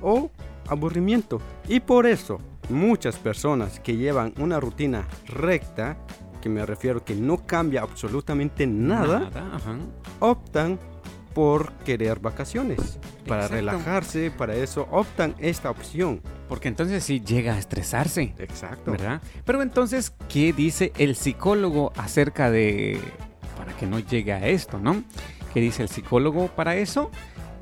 o 0.00 0.31
aburrimiento. 0.68 1.40
Y 1.68 1.81
por 1.81 2.07
eso 2.07 2.40
muchas 2.68 3.16
personas 3.16 3.81
que 3.81 3.96
llevan 3.96 4.35
una 4.38 4.59
rutina 4.59 5.07
recta, 5.26 5.96
que 6.40 6.48
me 6.48 6.66
refiero 6.66 7.05
que 7.05 7.14
no 7.14 7.46
cambia 7.46 7.83
absolutamente 7.83 8.66
nada, 8.66 9.31
optan 10.18 10.79
por 11.35 11.73
querer 11.85 12.21
vacaciones. 12.21 12.99
Para 13.27 13.49
relajarse, 13.49 14.31
para 14.31 14.55
eso 14.55 14.88
optan 14.90 15.35
esta 15.38 15.71
opción. 15.71 16.21
Porque 16.49 16.68
entonces 16.68 17.05
sí 17.05 17.21
llega 17.21 17.55
a 17.55 17.59
estresarse. 17.59 18.35
Exacto. 18.38 18.92
¿Verdad? 18.92 19.21
Pero 19.45 19.62
entonces, 19.62 20.12
¿qué 20.29 20.53
dice 20.53 20.92
el 20.99 21.16
psicólogo 21.16 21.92
acerca 21.97 22.51
de... 22.51 23.01
para 23.57 23.77
que 23.77 23.87
no 23.87 23.99
llegue 23.99 24.33
a 24.33 24.47
esto, 24.49 24.79
¿no? 24.79 25.03
¿Qué 25.55 25.61
dice 25.61 25.83
el 25.83 25.88
psicólogo 25.88 26.49
para 26.49 26.77
eso? 26.77 27.11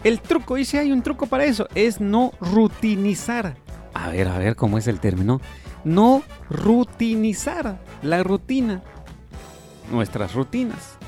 El 0.05 0.21
truco, 0.21 0.57
y 0.57 0.65
si 0.65 0.79
hay 0.79 0.93
un 0.93 1.03
truco 1.03 1.27
para 1.27 1.45
eso, 1.45 1.69
es 1.75 2.01
no 2.01 2.33
rutinizar. 2.41 3.57
A 3.93 4.09
ver, 4.09 4.29
a 4.29 4.39
ver, 4.39 4.57
¿cómo 4.57 4.79
es 4.79 4.87
el 4.87 5.01
término? 5.01 5.41
No 5.85 6.23
rutinizar 6.49 7.81
la 8.03 8.23
rutina. 8.23 8.83
Nuestras 9.91 10.35
rutinas 10.35 11.00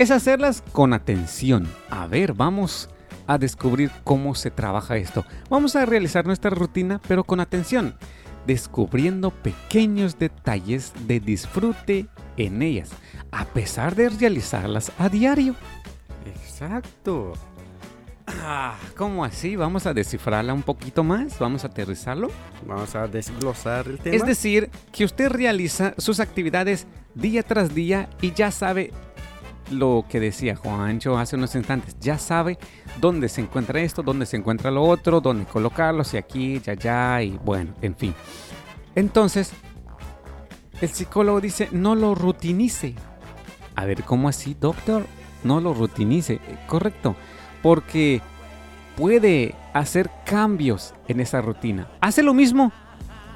es 0.00 0.10
hacerlas 0.10 0.64
con 0.72 0.94
atención. 0.94 1.68
A 1.90 2.06
ver, 2.06 2.32
vamos 2.32 2.88
a 3.26 3.36
descubrir 3.36 3.90
cómo 4.02 4.34
se 4.34 4.50
trabaja 4.50 4.96
esto. 4.96 5.26
Vamos 5.50 5.76
a 5.76 5.84
realizar 5.84 6.24
nuestra 6.24 6.48
rutina, 6.48 7.02
pero 7.06 7.22
con 7.22 7.38
atención, 7.38 7.94
descubriendo 8.46 9.30
pequeños 9.30 10.18
detalles 10.18 10.94
de 11.06 11.20
disfrute 11.20 12.06
en 12.38 12.62
ellas, 12.62 12.92
a 13.30 13.44
pesar 13.44 13.94
de 13.94 14.08
realizarlas 14.08 14.90
a 14.98 15.10
diario. 15.10 15.54
Exacto. 16.24 17.34
Ah, 18.26 18.78
¿Cómo 18.96 19.22
así? 19.22 19.54
Vamos 19.54 19.84
a 19.84 19.92
descifrarla 19.92 20.54
un 20.54 20.62
poquito 20.62 21.04
más, 21.04 21.38
vamos 21.38 21.64
a 21.64 21.66
aterrizarlo. 21.66 22.30
Vamos 22.66 22.94
a 22.94 23.06
desglosar 23.06 23.86
el 23.86 23.98
tema. 23.98 24.16
Es 24.16 24.24
decir, 24.24 24.70
que 24.92 25.04
usted 25.04 25.28
realiza 25.28 25.92
sus 25.98 26.20
actividades 26.20 26.86
día 27.14 27.42
tras 27.42 27.74
día 27.74 28.08
y 28.22 28.32
ya 28.32 28.50
sabe 28.50 28.92
lo 29.70 30.04
que 30.08 30.20
decía 30.20 30.56
Juancho 30.56 31.18
hace 31.18 31.36
unos 31.36 31.54
instantes. 31.54 31.96
Ya 32.00 32.18
sabe 32.18 32.58
dónde 33.00 33.28
se 33.28 33.40
encuentra 33.40 33.80
esto, 33.80 34.02
dónde 34.02 34.26
se 34.26 34.36
encuentra 34.36 34.70
lo 34.70 34.82
otro, 34.82 35.20
dónde 35.20 35.44
colocarlo, 35.44 36.04
si 36.04 36.16
aquí, 36.16 36.60
ya, 36.60 36.74
ya, 36.74 37.22
y 37.22 37.38
bueno, 37.44 37.74
en 37.82 37.94
fin. 37.94 38.14
Entonces, 38.94 39.52
el 40.80 40.88
psicólogo 40.88 41.40
dice, 41.40 41.68
no 41.72 41.94
lo 41.94 42.14
rutinice. 42.14 42.94
A 43.76 43.84
ver, 43.84 44.02
¿cómo 44.04 44.28
así, 44.28 44.56
doctor? 44.58 45.06
No 45.44 45.60
lo 45.60 45.74
rutinice. 45.74 46.34
Eh, 46.34 46.58
correcto. 46.66 47.16
Porque 47.62 48.20
puede 48.96 49.54
hacer 49.72 50.10
cambios 50.24 50.94
en 51.08 51.20
esa 51.20 51.40
rutina. 51.40 51.88
Hace 52.00 52.22
lo 52.22 52.34
mismo, 52.34 52.72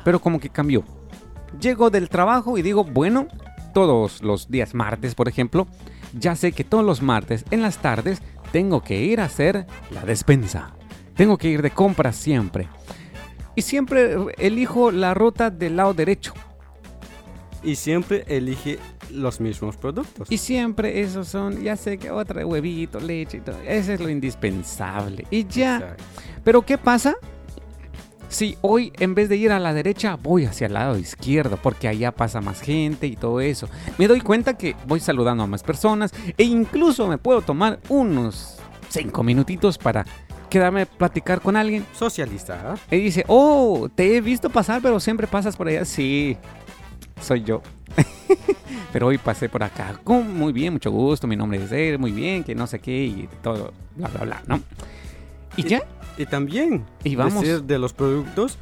pero 0.04 0.20
como 0.20 0.40
que 0.40 0.50
cambió. 0.50 0.84
Llego 1.60 1.90
del 1.90 2.08
trabajo 2.08 2.58
y 2.58 2.62
digo, 2.62 2.84
bueno, 2.84 3.28
todos 3.72 4.22
los 4.22 4.50
días 4.50 4.74
martes, 4.74 5.14
por 5.14 5.28
ejemplo, 5.28 5.66
ya 6.14 6.36
sé 6.36 6.52
que 6.52 6.64
todos 6.64 6.84
los 6.84 7.02
martes 7.02 7.44
en 7.50 7.62
las 7.62 7.78
tardes 7.78 8.22
tengo 8.52 8.82
que 8.82 9.02
ir 9.02 9.20
a 9.20 9.24
hacer 9.24 9.66
la 9.90 10.04
despensa. 10.04 10.74
Tengo 11.16 11.38
que 11.38 11.48
ir 11.48 11.62
de 11.62 11.70
compras 11.70 12.16
siempre. 12.16 12.68
Y 13.54 13.62
siempre 13.62 14.16
elijo 14.38 14.90
la 14.90 15.14
ruta 15.14 15.50
del 15.50 15.76
lado 15.76 15.94
derecho. 15.94 16.34
Y 17.62 17.76
siempre 17.76 18.24
elige 18.26 18.78
los 19.10 19.40
mismos 19.40 19.76
productos. 19.76 20.30
Y 20.30 20.38
siempre 20.38 21.00
esos 21.00 21.28
son, 21.28 21.62
ya 21.62 21.76
sé 21.76 21.98
que 21.98 22.10
otra 22.10 22.44
huevito, 22.44 23.00
leche 23.00 23.38
y 23.38 23.40
todo. 23.40 23.56
Ese 23.66 23.94
es 23.94 24.00
lo 24.00 24.08
indispensable. 24.08 25.26
Y 25.30 25.46
ya. 25.46 25.96
Pero 26.42 26.62
¿qué 26.62 26.76
pasa? 26.76 27.16
Si 28.34 28.58
hoy 28.62 28.92
en 28.98 29.14
vez 29.14 29.28
de 29.28 29.36
ir 29.36 29.52
a 29.52 29.60
la 29.60 29.72
derecha 29.72 30.16
voy 30.20 30.44
hacia 30.44 30.66
el 30.66 30.74
lado 30.74 30.98
izquierdo 30.98 31.56
porque 31.56 31.86
allá 31.86 32.10
pasa 32.10 32.40
más 32.40 32.60
gente 32.60 33.06
y 33.06 33.14
todo 33.14 33.40
eso. 33.40 33.68
Me 33.96 34.08
doy 34.08 34.20
cuenta 34.20 34.58
que 34.58 34.74
voy 34.86 34.98
saludando 34.98 35.44
a 35.44 35.46
más 35.46 35.62
personas 35.62 36.12
e 36.36 36.42
incluso 36.42 37.06
me 37.06 37.16
puedo 37.16 37.42
tomar 37.42 37.78
unos 37.88 38.56
5 38.88 39.22
minutitos 39.22 39.78
para 39.78 40.04
quedarme 40.50 40.82
a 40.82 40.86
platicar 40.86 41.40
con 41.40 41.54
alguien. 41.54 41.86
Socialista. 41.94 42.74
Y 42.90 42.96
dice, 42.96 43.24
oh, 43.28 43.88
te 43.94 44.16
he 44.16 44.20
visto 44.20 44.50
pasar 44.50 44.82
pero 44.82 44.98
siempre 44.98 45.28
pasas 45.28 45.56
por 45.56 45.68
allá. 45.68 45.84
Sí, 45.84 46.36
soy 47.20 47.44
yo. 47.44 47.62
pero 48.92 49.06
hoy 49.06 49.18
pasé 49.18 49.48
por 49.48 49.62
acá. 49.62 50.00
Muy 50.04 50.52
bien, 50.52 50.72
mucho 50.72 50.90
gusto, 50.90 51.28
mi 51.28 51.36
nombre 51.36 51.62
es 51.62 51.70
él, 51.70 52.00
muy 52.00 52.10
bien, 52.10 52.42
que 52.42 52.56
no 52.56 52.66
sé 52.66 52.80
qué 52.80 53.04
y 53.04 53.28
todo, 53.44 53.72
bla, 53.94 54.08
bla, 54.08 54.24
bla, 54.24 54.42
¿no? 54.48 54.60
Y 55.56 55.62
ya, 55.64 55.82
y 56.18 56.26
también 56.26 56.84
y 57.02 57.16
vamos. 57.16 57.42
decir 57.42 57.62
de 57.62 57.78
los 57.78 57.92
productos. 57.92 58.58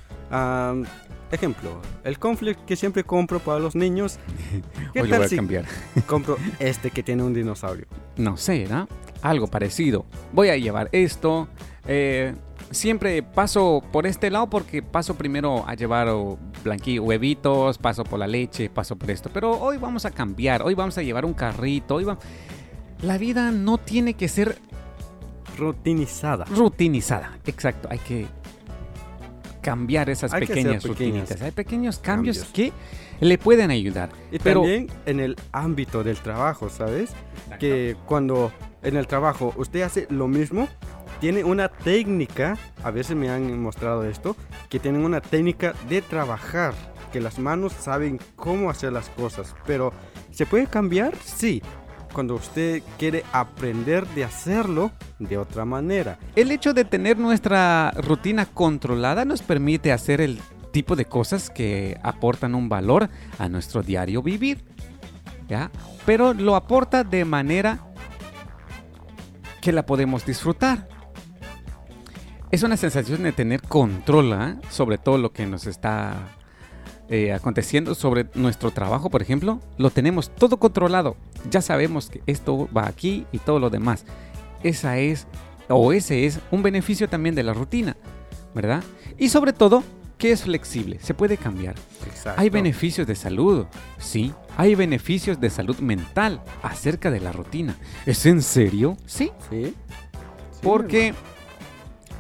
ejemplo, 1.31 1.81
el 2.05 2.19
conflict 2.19 2.65
que 2.65 2.77
siempre 2.77 3.05
compro 3.05 3.39
para 3.41 3.59
los 3.59 3.75
niños. 3.75 4.19
¿Qué 4.93 5.03
Hoy 5.03 5.09
tal 5.09 5.21
lo 5.21 5.27
voy 5.27 5.35
a 5.35 5.37
cambiar. 5.37 5.65
compro 6.07 6.37
este 6.59 6.91
que 6.91 7.03
tiene 7.03 7.23
un 7.23 7.35
dinosaurio? 7.35 7.87
No 8.17 8.37
sé, 8.37 8.67
¿no? 8.67 8.87
algo 9.23 9.47
parecido. 9.47 10.05
Voy 10.33 10.51
a 10.51 10.57
llevar 10.57 10.89
esto. 10.93 11.49
Eh, 11.87 12.35
siempre 12.71 13.23
paso 13.23 13.83
por 13.93 14.07
este 14.07 14.31
lado 14.31 14.49
porque 14.49 14.83
paso 14.83 15.15
primero 15.15 15.67
a 15.67 15.75
llevar 15.75 16.09
blanquillo, 16.63 17.05
huevitos, 17.05 17.79
paso 17.79 18.05
por 18.05 18.19
la 18.19 18.27
leche, 18.27 18.69
paso 18.69 18.97
por 18.97 19.11
esto. 19.11 19.31
Pero 19.33 19.53
hoy 19.53 19.79
vamos 19.79 20.05
a 20.05 20.11
cambiar, 20.11 20.63
hoy 20.63 20.75
vamos 20.75 20.99
a 20.99 21.03
llevar 21.03 21.25
un 21.25 21.35
carrito, 21.35 21.95
hoy 21.95 22.07
La 23.01 23.19
vida 23.19 23.51
no 23.51 23.79
tiene 23.79 24.15
que 24.15 24.29
ser 24.29 24.59
rutinizada. 25.57 26.45
Rutinizada, 26.47 27.39
exacto. 27.47 27.89
Hay 27.91 27.99
que 27.99 28.27
cambiar 29.63 30.11
esas 30.11 30.33
pequeñas 30.33 30.85
rutinitas. 30.85 31.41
Hay 31.41 31.53
pequeños 31.53 31.99
cambios, 31.99 32.45
que 32.53 32.73
le 33.21 33.39
pueden 33.39 33.71
ayudar. 33.71 34.11
Y 34.31 34.39
también 34.39 34.89
en 35.07 35.21
el 35.21 35.37
ámbito 35.53 36.03
del 36.03 36.19
trabajo, 36.19 36.69
¿sabes? 36.69 37.13
Que 37.59 37.97
cuando 38.07 38.53
en 38.83 38.97
el 38.97 39.07
trabajo 39.07 39.55
usted 39.57 39.83
hace 39.83 40.07
lo 40.11 40.27
mismo, 40.29 40.69
tiene 41.21 41.45
una 41.45 41.69
técnica, 41.69 42.59
a 42.83 42.91
veces 42.91 43.17
me 43.17 43.31
han 43.31 43.61
mostrado 43.61 44.05
esto, 44.05 44.37
que 44.69 44.81
tienen 44.81 45.05
una 45.05 45.21
técnica 45.21 45.73
de 45.89 46.03
trabajar, 46.03 46.75
que 47.13 47.21
las 47.21 47.39
manos 47.39 47.73
saben 47.73 48.19
cómo 48.35 48.71
hacer 48.71 48.93
las 48.93 49.09
cosas, 49.11 49.55
pero 49.65 49.93
¿se 50.33 50.47
puede 50.47 50.67
cambiar? 50.67 51.15
Sí, 51.25 51.63
cuando 52.13 52.35
usted 52.35 52.83
quiere 52.99 53.25
aprender 53.33 54.07
de 54.09 54.25
hacerlo 54.25 54.93
de 55.19 55.39
otra 55.39 55.65
manera. 55.65 56.19
El 56.37 56.51
hecho 56.51 56.75
de 56.75 56.85
tener 56.85 57.19
nuestra 57.19 57.91
rutina 57.93 58.47
controlada 58.47 59.25
nos 59.25 59.43
permite 59.43 59.93
hacer 59.93 60.21
el 60.21 60.41
tipo 60.73 60.97
de 60.97 61.05
cosas 61.05 61.51
que 61.51 61.99
aportan 62.03 62.55
un 62.55 62.69
valor 62.69 63.11
a 63.39 63.49
nuestro 63.49 63.83
diario 63.83 64.23
vivir. 64.23 64.65
¿Ya? 65.49 65.71
Pero 66.07 66.33
lo 66.35 66.57
aporta 66.57 67.05
de 67.05 67.25
manera 67.25 67.81
que 69.61 69.73
la 69.73 69.85
podemos 69.85 70.25
disfrutar 70.25 70.89
es 72.53 72.63
una 72.63 72.77
sensación 72.77 73.23
de 73.23 73.33
tener 73.33 73.63
control 73.63 74.35
¿ah? 74.35 74.57
sobre 74.69 74.99
todo 74.99 75.17
lo 75.17 75.33
que 75.33 75.47
nos 75.47 75.67
está 75.67 76.37
eh, 77.15 77.31
aconteciendo, 77.35 77.95
sobre 77.95 78.29
nuestro 78.33 78.71
trabajo, 78.71 79.11
por 79.11 79.21
ejemplo. 79.21 79.61
Lo 79.77 79.91
tenemos 79.91 80.35
todo 80.35 80.57
controlado. 80.57 81.15
Ya 81.51 81.61
sabemos 81.61 82.09
que 82.09 82.23
esto 82.27 82.71
va 82.75 82.87
aquí 82.87 83.27
y 83.33 83.39
todo 83.39 83.59
lo 83.59 83.69
demás. 83.69 84.07
Esa 84.63 84.97
es, 84.97 85.27
o 85.69 85.93
ese 85.93 86.25
es, 86.25 86.41
un 86.51 86.63
beneficio 86.63 87.11
también 87.11 87.35
de 87.35 87.43
la 87.43 87.53
rutina, 87.53 87.99
¿verdad? 88.55 88.83
Y 89.19 89.29
sobre 89.29 89.53
todo, 89.53 89.85
que 90.17 90.33
es 90.33 90.45
flexible, 90.45 91.01
se 91.03 91.13
puede 91.13 91.37
cambiar. 91.37 91.75
Hay 92.39 92.49
beneficios 92.49 93.07
de 93.07 93.15
salud, 93.15 93.67
sí. 93.99 94.33
Hay 94.57 94.75
beneficios 94.75 95.39
de 95.39 95.51
salud 95.51 95.77
mental 95.81 96.41
acerca 96.63 97.11
de 97.11 97.21
la 97.21 97.33
rutina. 97.33 97.77
¿Es 98.07 98.25
en 98.25 98.41
serio? 98.41 98.97
Sí. 99.05 99.33
Sí. 99.51 99.75
Porque 100.63 101.13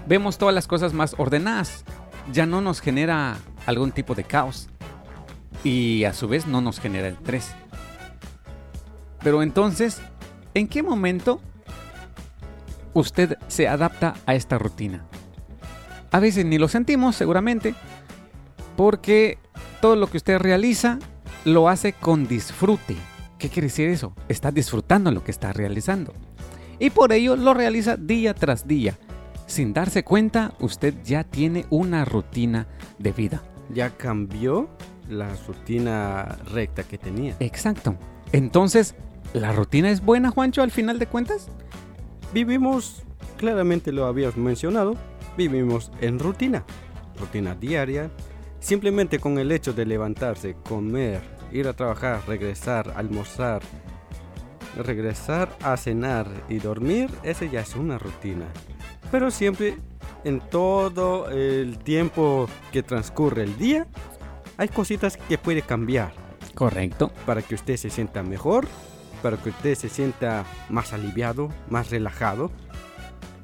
vemos 0.06 0.36
todas 0.36 0.54
las 0.54 0.66
cosas 0.66 0.92
más 0.92 1.14
ordenadas. 1.16 1.82
Ya 2.30 2.44
no 2.44 2.60
nos 2.60 2.82
genera 2.82 3.38
algún 3.66 3.92
tipo 3.92 4.14
de 4.14 4.24
caos. 4.24 4.68
Y 5.64 6.04
a 6.04 6.12
su 6.12 6.28
vez 6.28 6.46
no 6.46 6.60
nos 6.60 6.80
genera 6.80 7.08
el. 7.08 7.16
Pero 9.22 9.42
entonces, 9.42 10.00
¿en 10.54 10.68
qué 10.68 10.82
momento 10.82 11.40
usted 12.94 13.38
se 13.48 13.68
adapta 13.68 14.14
a 14.26 14.34
esta 14.34 14.58
rutina? 14.58 15.04
A 16.10 16.20
veces 16.20 16.44
ni 16.44 16.58
lo 16.58 16.68
sentimos, 16.68 17.16
seguramente, 17.16 17.74
porque 18.76 19.38
todo 19.80 19.96
lo 19.96 20.08
que 20.08 20.16
usted 20.16 20.38
realiza 20.38 20.98
lo 21.44 21.68
hace 21.68 21.92
con 21.92 22.26
disfrute. 22.26 22.96
¿Qué 23.38 23.48
quiere 23.48 23.68
decir 23.68 23.88
eso? 23.88 24.14
Está 24.28 24.50
disfrutando 24.50 25.10
lo 25.10 25.24
que 25.24 25.30
está 25.30 25.52
realizando. 25.52 26.12
Y 26.78 26.90
por 26.90 27.12
ello 27.12 27.36
lo 27.36 27.54
realiza 27.54 27.96
día 27.96 28.34
tras 28.34 28.66
día 28.66 28.98
sin 29.52 29.74
darse 29.74 30.02
cuenta, 30.02 30.54
usted 30.60 30.94
ya 31.04 31.24
tiene 31.24 31.66
una 31.68 32.06
rutina 32.06 32.66
de 32.98 33.12
vida. 33.12 33.42
Ya 33.74 33.90
cambió 33.90 34.70
la 35.12 35.28
rutina 35.46 36.38
recta 36.52 36.82
que 36.82 36.98
tenía. 36.98 37.36
Exacto. 37.40 37.96
Entonces, 38.32 38.94
¿la 39.32 39.52
rutina 39.52 39.90
es 39.90 40.04
buena, 40.04 40.30
Juancho, 40.30 40.62
al 40.62 40.70
final 40.70 40.98
de 40.98 41.06
cuentas? 41.06 41.48
Vivimos, 42.32 43.02
claramente 43.36 43.92
lo 43.92 44.06
habías 44.06 44.36
mencionado, 44.36 44.96
vivimos 45.36 45.92
en 46.00 46.18
rutina. 46.18 46.64
Rutina 47.18 47.54
diaria. 47.54 48.10
Simplemente 48.60 49.18
con 49.18 49.38
el 49.38 49.50
hecho 49.50 49.72
de 49.72 49.84
levantarse, 49.86 50.54
comer, 50.54 51.20
ir 51.50 51.66
a 51.66 51.72
trabajar, 51.72 52.22
regresar, 52.28 52.92
almorzar, 52.96 53.60
regresar 54.76 55.56
a 55.62 55.76
cenar 55.76 56.28
y 56.48 56.58
dormir, 56.58 57.10
ese 57.24 57.50
ya 57.50 57.60
es 57.60 57.74
una 57.74 57.98
rutina 57.98 58.46
pero 59.12 59.30
siempre 59.30 59.76
en 60.24 60.40
todo 60.40 61.28
el 61.28 61.78
tiempo 61.78 62.48
que 62.72 62.82
transcurre 62.82 63.44
el 63.44 63.56
día 63.58 63.86
hay 64.62 64.68
cositas 64.68 65.16
que 65.16 65.38
puede 65.38 65.62
cambiar. 65.62 66.12
Correcto. 66.54 67.12
Para 67.26 67.42
que 67.42 67.54
usted 67.54 67.76
se 67.76 67.90
sienta 67.90 68.22
mejor, 68.22 68.66
para 69.22 69.36
que 69.36 69.50
usted 69.50 69.74
se 69.74 69.88
sienta 69.88 70.44
más 70.68 70.92
aliviado, 70.92 71.50
más 71.68 71.90
relajado 71.90 72.50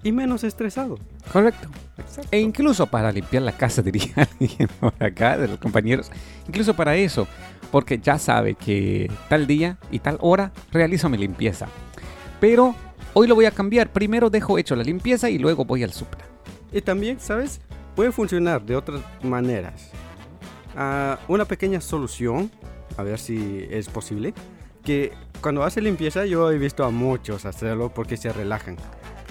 y 0.02 0.12
menos 0.12 0.44
estresado. 0.44 0.98
Correcto. 1.33 1.68
E 2.31 2.40
incluso 2.40 2.87
para 2.87 3.12
limpiar 3.12 3.42
la 3.42 3.52
casa, 3.52 3.83
diría 3.83 4.14
alguien 4.16 4.68
por 4.81 4.94
acá, 5.00 5.37
de 5.37 5.48
los 5.48 5.59
compañeros. 5.59 6.11
Incluso 6.46 6.74
para 6.74 6.96
eso, 6.96 7.26
porque 7.70 7.98
ya 7.98 8.18
sabe 8.18 8.54
que 8.54 9.11
tal 9.28 9.46
día 9.46 9.78
y 9.90 9.98
tal 9.98 10.18
hora 10.20 10.52
realizo 10.72 11.09
mi 11.09 11.18
limpieza. 11.18 11.68
Pero 12.40 12.74
Hoy 13.14 13.26
lo 13.26 13.35
voy 13.35 13.46
a 13.46 13.50
cambiar. 13.50 13.92
Primero 13.92 14.31
dejo 14.31 14.59
hecho 14.59 14.76
la 14.76 14.85
limpieza 14.85 15.31
y 15.31 15.38
luego 15.38 15.64
voy 15.64 15.83
al 15.83 15.92
Supra. 15.92 16.24
Y 16.72 16.81
también, 16.81 17.18
¿sabes? 17.18 17.61
Puede 17.96 18.12
funcionar 18.12 18.62
de 18.62 18.76
otras 18.76 19.00
maneras. 19.22 19.90
Una 21.29 21.45
pequeña 21.45 21.81
solución, 21.81 22.51
a 22.97 23.03
ver 23.03 23.19
si 23.19 23.67
es 23.71 23.88
posible, 23.88 24.33
que 24.85 25.12
cuando 25.41 25.64
hace 25.64 25.81
limpieza 25.81 26.25
yo 26.25 26.51
he 26.51 26.59
visto 26.59 26.85
a 26.85 26.91
muchos 26.91 27.45
hacerlo 27.45 27.93
porque 27.93 28.17
se 28.17 28.33
relajan. 28.33 28.77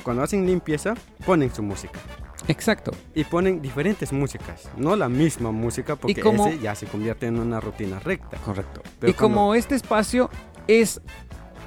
Cuando 0.04 0.24
hacen 0.24 0.46
limpieza 0.46 0.94
ponen 1.26 1.54
su 1.54 1.64
música. 1.64 2.00
Exacto. 2.48 2.92
Y 3.14 3.24
ponen 3.24 3.62
diferentes 3.62 4.14
músicas, 4.14 4.70
no 4.78 4.96
la 4.96 5.10
misma 5.10 5.52
música 5.52 5.96
porque 5.96 6.22
ese 6.22 6.60
ya 6.60 6.76
se 6.76 6.86
convierte 6.86 7.28
en 7.28 7.40
una 7.40 7.60
rutina 7.60 8.00
recta. 8.00 8.38
Correcto. 8.38 8.82
y 9.06 9.14
como 9.14 9.56
este 9.56 9.76
espacio 9.76 10.30
es 10.68 11.02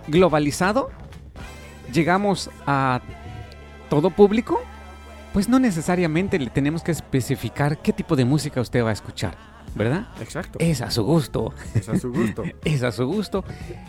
globalizado, 0.08 0.90
llegamos 1.92 2.50
a 2.66 3.00
todo 3.88 4.10
público, 4.10 4.60
pues 5.32 5.48
no 5.48 5.58
necesariamente 5.58 6.38
le 6.38 6.50
tenemos 6.50 6.82
que 6.82 6.92
especificar 6.92 7.78
qué 7.78 7.92
tipo 7.92 8.16
de 8.16 8.24
música 8.24 8.60
usted 8.60 8.84
va 8.84 8.90
a 8.90 8.94
escuchar, 8.94 9.36
¿verdad? 9.74 10.08
Exacto. 10.20 10.58
Es 10.60 10.80
a 10.80 10.90
su 10.90 11.04
gusto. 11.04 11.52
Es 11.74 11.88
a 11.88 11.98
su 11.98 12.12
gusto. 12.12 12.44
es 12.64 12.82
a 12.82 12.92
su 12.92 13.06
gusto. 13.06 13.44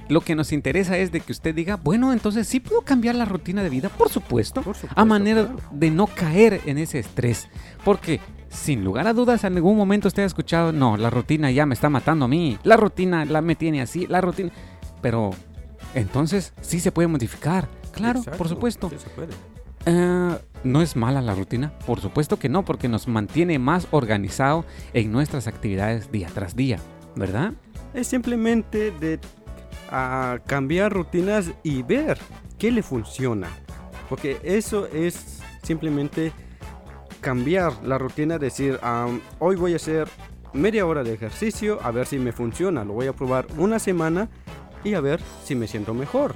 Lo 0.09 0.21
que 0.21 0.35
nos 0.35 0.51
interesa 0.51 0.97
es 0.97 1.11
de 1.11 1.21
que 1.21 1.31
usted 1.31 1.55
diga, 1.55 1.75
bueno, 1.75 2.13
entonces 2.13 2.47
sí 2.47 2.59
puedo 2.59 2.81
cambiar 2.81 3.15
la 3.15 3.25
rutina 3.25 3.63
de 3.63 3.69
vida, 3.69 3.89
por 3.89 4.09
supuesto, 4.09 4.63
a 4.95 5.05
manera 5.05 5.49
de 5.71 5.91
no 5.91 6.07
caer 6.07 6.61
en 6.65 6.77
ese 6.77 6.99
estrés. 6.99 7.47
Porque 7.83 8.19
sin 8.49 8.83
lugar 8.83 9.07
a 9.07 9.13
dudas, 9.13 9.43
en 9.43 9.55
algún 9.55 9.77
momento 9.77 10.07
usted 10.07 10.23
ha 10.23 10.27
escuchado, 10.27 10.71
no, 10.71 10.97
la 10.97 11.09
rutina 11.09 11.51
ya 11.51 11.65
me 11.65 11.73
está 11.73 11.89
matando 11.89 12.25
a 12.25 12.27
mí, 12.27 12.57
la 12.63 12.77
rutina 12.77 13.25
la 13.25 13.41
me 13.41 13.55
tiene 13.55 13.81
así, 13.81 14.07
la 14.07 14.21
rutina... 14.21 14.51
Pero 15.01 15.31
entonces 15.95 16.53
sí 16.61 16.79
se 16.79 16.91
puede 16.91 17.07
modificar 17.07 17.67
Claro, 17.91 18.21
por 18.37 18.47
supuesto. 18.47 18.91
Eh, 19.85 20.37
¿No 20.63 20.81
es 20.81 20.95
mala 20.95 21.21
la 21.21 21.33
rutina? 21.33 21.73
Por 21.85 21.99
supuesto 21.99 22.37
que 22.37 22.47
no, 22.47 22.63
porque 22.63 22.87
nos 22.87 23.07
mantiene 23.07 23.57
más 23.57 23.87
organizado 23.91 24.63
en 24.93 25.11
nuestras 25.11 25.47
actividades 25.47 26.11
día 26.11 26.29
tras 26.33 26.55
día, 26.55 26.77
¿verdad? 27.15 27.53
Es 27.93 28.07
simplemente 28.07 28.91
de 28.91 29.19
cambiar 30.45 30.93
rutinas 30.93 31.51
y 31.63 31.81
ver 31.83 32.19
qué 32.59 32.71
le 32.71 32.83
funciona. 32.83 33.47
Porque 34.07 34.39
eso 34.43 34.87
es 34.87 35.41
simplemente 35.63 36.31
cambiar 37.21 37.73
la 37.83 37.97
rutina, 37.97 38.37
decir, 38.37 38.79
hoy 39.39 39.55
voy 39.55 39.73
a 39.73 39.77
hacer 39.77 40.07
media 40.53 40.85
hora 40.85 41.03
de 41.03 41.13
ejercicio, 41.13 41.79
a 41.81 41.91
ver 41.91 42.05
si 42.05 42.19
me 42.19 42.31
funciona, 42.31 42.83
lo 42.83 42.93
voy 42.93 43.07
a 43.07 43.13
probar 43.13 43.47
una 43.57 43.79
semana 43.79 44.29
y 44.83 44.93
a 44.93 45.01
ver 45.01 45.19
si 45.43 45.55
me 45.55 45.67
siento 45.67 45.93
mejor. 45.93 46.35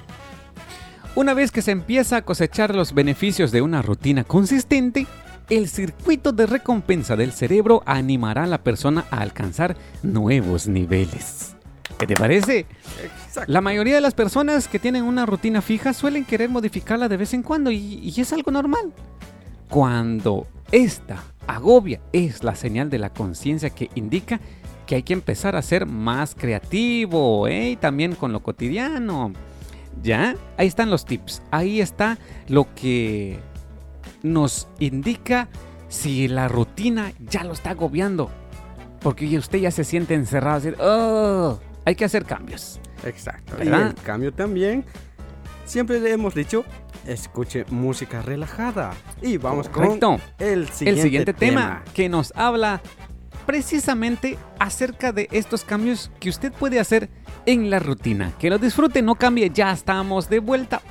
Una 1.16 1.32
vez 1.32 1.50
que 1.50 1.62
se 1.62 1.70
empieza 1.70 2.18
a 2.18 2.22
cosechar 2.22 2.74
los 2.74 2.92
beneficios 2.92 3.50
de 3.50 3.62
una 3.62 3.80
rutina 3.80 4.22
consistente, 4.22 5.06
el 5.48 5.66
circuito 5.66 6.30
de 6.30 6.44
recompensa 6.44 7.16
del 7.16 7.32
cerebro 7.32 7.82
animará 7.86 8.44
a 8.44 8.46
la 8.46 8.62
persona 8.62 9.06
a 9.10 9.22
alcanzar 9.22 9.78
nuevos 10.02 10.68
niveles. 10.68 11.56
¿Qué 11.98 12.06
te 12.06 12.16
parece? 12.16 12.66
La 13.46 13.62
mayoría 13.62 13.94
de 13.94 14.02
las 14.02 14.12
personas 14.12 14.68
que 14.68 14.78
tienen 14.78 15.04
una 15.04 15.24
rutina 15.24 15.62
fija 15.62 15.94
suelen 15.94 16.26
querer 16.26 16.50
modificarla 16.50 17.08
de 17.08 17.16
vez 17.16 17.32
en 17.32 17.42
cuando 17.42 17.70
y, 17.70 17.78
y 17.78 18.20
es 18.20 18.34
algo 18.34 18.50
normal. 18.50 18.92
Cuando 19.70 20.46
esta 20.70 21.24
agobia 21.46 22.02
es 22.12 22.44
la 22.44 22.54
señal 22.54 22.90
de 22.90 22.98
la 22.98 23.08
conciencia 23.08 23.70
que 23.70 23.88
indica 23.94 24.38
que 24.86 24.96
hay 24.96 25.02
que 25.02 25.14
empezar 25.14 25.56
a 25.56 25.62
ser 25.62 25.86
más 25.86 26.34
creativo 26.34 27.48
¿eh? 27.48 27.70
y 27.70 27.76
también 27.76 28.14
con 28.14 28.32
lo 28.32 28.40
cotidiano 28.40 29.32
¿Ya? 30.02 30.36
Ahí 30.56 30.66
están 30.66 30.90
los 30.90 31.04
tips. 31.04 31.42
Ahí 31.50 31.80
está 31.80 32.18
lo 32.48 32.72
que 32.74 33.38
nos 34.22 34.68
indica 34.78 35.48
si 35.88 36.28
la 36.28 36.48
rutina 36.48 37.12
ya 37.18 37.44
lo 37.44 37.52
está 37.52 37.70
agobiando. 37.70 38.30
Porque 39.00 39.38
usted 39.38 39.58
ya 39.58 39.70
se 39.70 39.84
siente 39.84 40.14
encerrado, 40.14 40.60
decir, 40.60 40.76
oh, 40.80 41.58
hay 41.84 41.94
que 41.94 42.04
hacer 42.04 42.24
cambios. 42.24 42.80
Exacto. 43.04 43.56
Y 43.62 43.68
el 43.68 43.94
cambio 43.94 44.32
también, 44.32 44.84
siempre 45.64 46.00
le 46.00 46.12
hemos 46.12 46.34
dicho, 46.34 46.64
escuche 47.06 47.64
música 47.70 48.22
relajada. 48.22 48.92
Y 49.22 49.36
vamos 49.36 49.68
con 49.68 50.00
el 50.38 50.68
siguiente, 50.68 51.32
tema 51.32 51.84
que 51.94 52.08
nos 52.08 52.32
habla 52.36 52.80
precisamente 53.46 54.36
acerca 54.58 55.12
de 55.12 55.28
estos 55.30 55.64
cambios 55.64 56.10
que 56.20 56.28
usted 56.28 56.52
puede 56.52 56.80
hacer 56.80 57.08
en 57.46 57.70
la 57.70 57.78
rutina. 57.78 58.32
Que 58.38 58.50
lo 58.50 58.58
disfrute, 58.58 59.00
no 59.02 59.14
cambie, 59.14 59.50
ya 59.50 59.72
estamos 59.72 60.28
de 60.28 60.40
vuelta. 60.40 60.82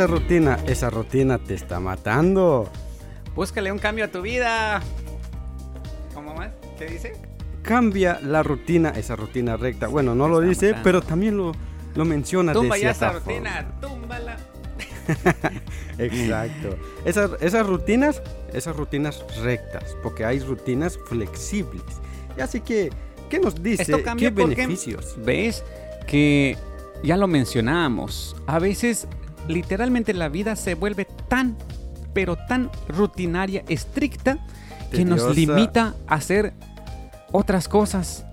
Esa 0.00 0.06
rutina, 0.06 0.58
esa 0.66 0.88
rutina 0.88 1.38
te 1.38 1.52
está 1.52 1.78
matando. 1.78 2.70
Búscale 3.34 3.70
un 3.70 3.78
cambio 3.78 4.06
a 4.06 4.08
tu 4.08 4.22
vida. 4.22 4.80
¿Cómo 6.14 6.34
más? 6.34 6.52
¿Qué 6.78 6.86
dice? 6.86 7.12
Cambia 7.60 8.18
la 8.22 8.42
rutina, 8.42 8.88
esa 8.96 9.14
rutina 9.14 9.58
recta. 9.58 9.88
Bueno, 9.88 10.14
no 10.14 10.26
lo 10.26 10.40
dice, 10.40 10.74
pero 10.82 11.02
también 11.02 11.36
lo, 11.36 11.52
lo 11.94 12.06
menciona 12.06 12.54
Tumba 12.54 12.76
de 12.76 12.80
ya 12.80 12.92
esa 12.92 13.12
rutina, 13.12 13.78
túmbala. 13.78 14.38
Exacto. 15.98 16.78
Esas, 17.04 17.32
esas 17.42 17.66
rutinas, 17.66 18.22
esas 18.54 18.74
rutinas 18.74 19.22
rectas, 19.42 19.94
porque 20.02 20.24
hay 20.24 20.38
rutinas 20.38 20.98
flexibles. 21.08 21.82
Y 22.38 22.40
así 22.40 22.62
que, 22.62 22.88
¿qué 23.28 23.38
nos 23.38 23.62
dice? 23.62 24.02
¿Qué 24.16 24.30
beneficios? 24.30 25.16
¿Ves? 25.18 25.62
Que 26.06 26.56
ya 27.02 27.18
lo 27.18 27.26
mencionábamos. 27.26 28.34
A 28.46 28.58
veces 28.58 29.06
literalmente 29.48 30.14
la 30.14 30.28
vida 30.28 30.56
se 30.56 30.74
vuelve 30.74 31.06
tan, 31.28 31.56
pero 32.12 32.36
tan 32.36 32.70
rutinaria, 32.88 33.64
estricta, 33.68 34.38
que 34.90 35.04
nos 35.04 35.34
limita 35.34 35.94
a 36.06 36.14
hacer 36.14 36.52
otras 37.32 37.68
cosas. 37.68 38.24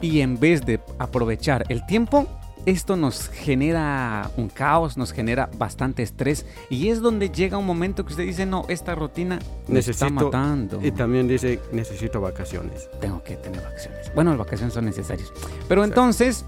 Y 0.00 0.20
en 0.20 0.38
vez 0.38 0.64
de 0.64 0.80
aprovechar 0.98 1.64
el 1.68 1.84
tiempo, 1.86 2.26
esto 2.66 2.96
nos 2.96 3.28
genera 3.28 4.30
un 4.36 4.48
caos, 4.48 4.96
nos 4.96 5.12
genera 5.12 5.48
bastante 5.56 6.02
estrés 6.02 6.44
y 6.68 6.88
es 6.88 7.00
donde 7.00 7.30
llega 7.30 7.56
un 7.56 7.64
momento 7.64 8.04
que 8.04 8.12
usted 8.12 8.24
dice, 8.24 8.44
no, 8.44 8.66
esta 8.68 8.94
rutina 8.96 9.38
me 9.68 9.78
está 9.78 10.10
matando. 10.10 10.80
Y 10.82 10.90
también 10.90 11.28
dice, 11.28 11.60
necesito 11.72 12.20
vacaciones. 12.20 12.90
Tengo 13.00 13.22
que 13.22 13.36
tener 13.36 13.62
vacaciones. 13.62 14.12
Bueno, 14.14 14.30
las 14.30 14.38
vacaciones 14.40 14.74
son 14.74 14.84
necesarias. 14.84 15.32
Pero 15.68 15.84
entonces, 15.84 16.44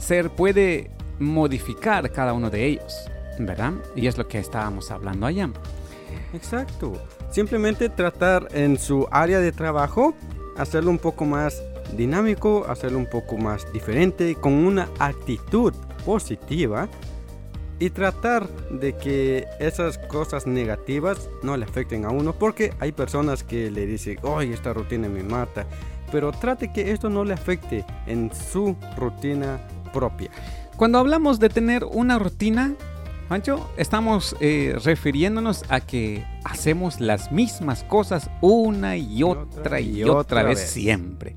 ser 0.00 0.30
puede 0.30 0.90
modificar 1.20 2.10
cada 2.10 2.32
uno 2.32 2.50
de 2.50 2.66
ellos, 2.66 3.08
¿verdad? 3.38 3.72
Y 3.94 4.06
es 4.06 4.18
lo 4.18 4.26
que 4.28 4.38
estábamos 4.38 4.90
hablando 4.90 5.26
allá. 5.26 5.50
Exacto. 6.32 6.92
Simplemente 7.30 7.88
tratar 7.88 8.48
en 8.52 8.78
su 8.78 9.06
área 9.10 9.40
de 9.40 9.52
trabajo, 9.52 10.14
hacerlo 10.56 10.90
un 10.90 10.98
poco 10.98 11.24
más 11.24 11.62
dinámico, 11.96 12.66
hacerlo 12.68 12.98
un 12.98 13.08
poco 13.08 13.36
más 13.36 13.72
diferente, 13.72 14.34
con 14.34 14.52
una 14.52 14.88
actitud 14.98 15.72
positiva 16.04 16.88
y 17.78 17.90
tratar 17.90 18.48
de 18.70 18.96
que 18.96 19.46
esas 19.60 19.98
cosas 19.98 20.46
negativas 20.46 21.28
no 21.42 21.56
le 21.56 21.64
afecten 21.64 22.04
a 22.04 22.10
uno, 22.10 22.32
porque 22.32 22.72
hay 22.80 22.92
personas 22.92 23.42
que 23.44 23.70
le 23.70 23.86
dicen, 23.86 24.18
hoy 24.22 24.52
esta 24.52 24.72
rutina 24.72 25.08
me 25.08 25.22
mata, 25.22 25.66
pero 26.10 26.32
trate 26.32 26.72
que 26.72 26.90
esto 26.92 27.10
no 27.10 27.24
le 27.24 27.34
afecte 27.34 27.84
en 28.06 28.30
su 28.32 28.76
rutina 28.96 29.60
propia. 29.92 30.30
Cuando 30.76 30.98
hablamos 30.98 31.38
de 31.38 31.48
tener 31.48 31.84
una 31.84 32.18
rutina, 32.18 32.74
Mancho, 33.28 33.68
estamos 33.76 34.36
eh, 34.40 34.76
refiriéndonos 34.84 35.64
a 35.68 35.80
que 35.80 36.24
hacemos 36.44 37.00
las 37.00 37.32
mismas 37.32 37.82
cosas 37.82 38.30
una 38.40 38.96
y 38.96 39.24
otra 39.24 39.80
y, 39.80 40.04
otra, 40.04 40.44
vez, 40.44 40.60
siempre. 40.60 41.34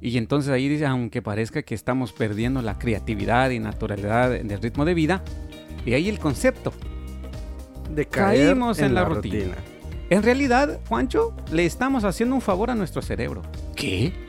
Y 0.00 0.16
entonces 0.16 0.50
ahí 0.50 0.66
dice, 0.66 0.86
aunque 0.86 1.20
parezca 1.20 1.62
que 1.62 1.74
estamos 1.74 2.12
perdiendo 2.12 2.62
la 2.62 2.78
creatividad 2.78 3.50
y 3.50 3.58
naturalidad 3.58 4.30
del 4.30 4.62
ritmo 4.62 4.86
de 4.86 4.94
vida, 4.94 5.22
y 5.84 5.92
ahí 5.92 6.08
el 6.08 6.18
concepto. 6.18 6.72
De 7.94 8.06
Caímos 8.06 8.78
en, 8.78 8.94
la, 8.94 9.04
rutina. 9.04 9.56
En 10.08 10.22
realidad, 10.22 10.80
Juancho, 10.88 11.34
le 11.52 11.66
estamos 11.66 12.04
haciendo 12.04 12.34
un 12.34 12.40
favor 12.40 12.70
a 12.70 12.74
nuestro 12.74 13.02
cerebro. 13.02 13.42
¿Qué? 13.76 14.12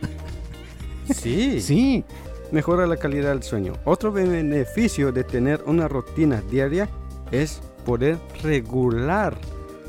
Sí. 1.08 1.62
sí 1.62 2.04
mejora 2.52 2.88
la 2.88 2.98
calidad 2.98 3.30
del 3.30 3.44
sueño. 3.44 3.74
Otro 3.86 4.12
beneficio 4.12 5.12
de 5.12 5.24
tener 5.24 5.64
una 5.66 5.88
rutina 5.88 6.42
diaria 6.50 6.90
es 7.32 7.62
poder 7.86 8.18
regular 8.44 9.38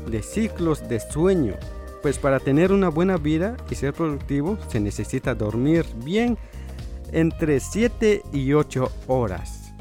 de 0.09 0.21
ciclos 0.21 0.87
de 0.87 0.99
sueño. 0.99 1.55
Pues 2.01 2.19
para 2.19 2.39
tener 2.39 2.71
una 2.71 2.89
buena 2.89 3.17
vida 3.17 3.57
y 3.69 3.75
ser 3.75 3.93
productivo 3.93 4.57
se 4.67 4.79
necesita 4.79 5.35
dormir 5.35 5.85
bien 6.03 6.37
entre 7.11 7.59
7 7.59 8.21
y 8.33 8.53
8 8.53 8.91
horas. 9.07 9.73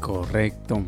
Correcto. 0.00 0.82